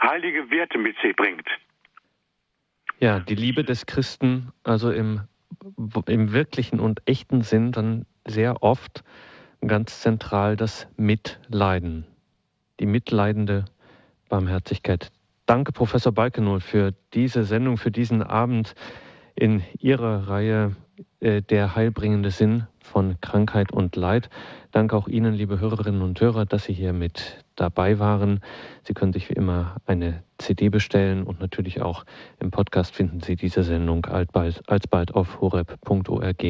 [0.00, 1.48] heilige Werte mit sich bringt.
[2.98, 5.22] Ja, die Liebe des Christen, also im,
[6.06, 9.04] im wirklichen und echten Sinn, dann sehr oft
[9.66, 12.06] ganz zentral das Mitleiden,
[12.80, 13.66] die mitleidende
[14.28, 15.10] Barmherzigkeit.
[15.46, 18.74] Danke, Professor Balkenohl, für diese Sendung, für diesen Abend
[19.36, 20.74] in Ihrer Reihe
[21.20, 24.28] äh, Der heilbringende Sinn von Krankheit und Leid.
[24.72, 28.40] Danke auch Ihnen, liebe Hörerinnen und Hörer, dass Sie hier mit dabei waren.
[28.82, 32.04] Sie können sich wie immer eine CD bestellen und natürlich auch
[32.40, 36.44] im Podcast finden Sie diese Sendung alsbald, alsbald auf horeb.org.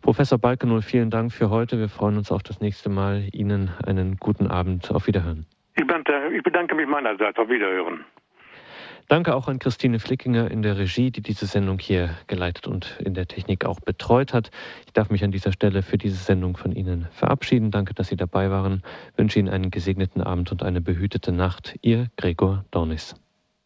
[0.00, 1.78] Professor Balkenohl, vielen Dank für heute.
[1.78, 3.28] Wir freuen uns auf das nächste Mal.
[3.32, 4.90] Ihnen einen guten Abend.
[4.90, 5.44] Auf Wiederhören.
[5.74, 7.38] Ich bedanke, ich bedanke mich meinerseits.
[7.38, 8.04] Auf Wiederhören.
[9.12, 13.12] Danke auch an Christine Flickinger in der Regie, die diese Sendung hier geleitet und in
[13.12, 14.50] der Technik auch betreut hat.
[14.86, 17.70] Ich darf mich an dieser Stelle für diese Sendung von Ihnen verabschieden.
[17.70, 18.82] Danke, dass Sie dabei waren.
[19.12, 21.76] Ich wünsche Ihnen einen gesegneten Abend und eine behütete Nacht.
[21.82, 23.21] Ihr Gregor Dornis.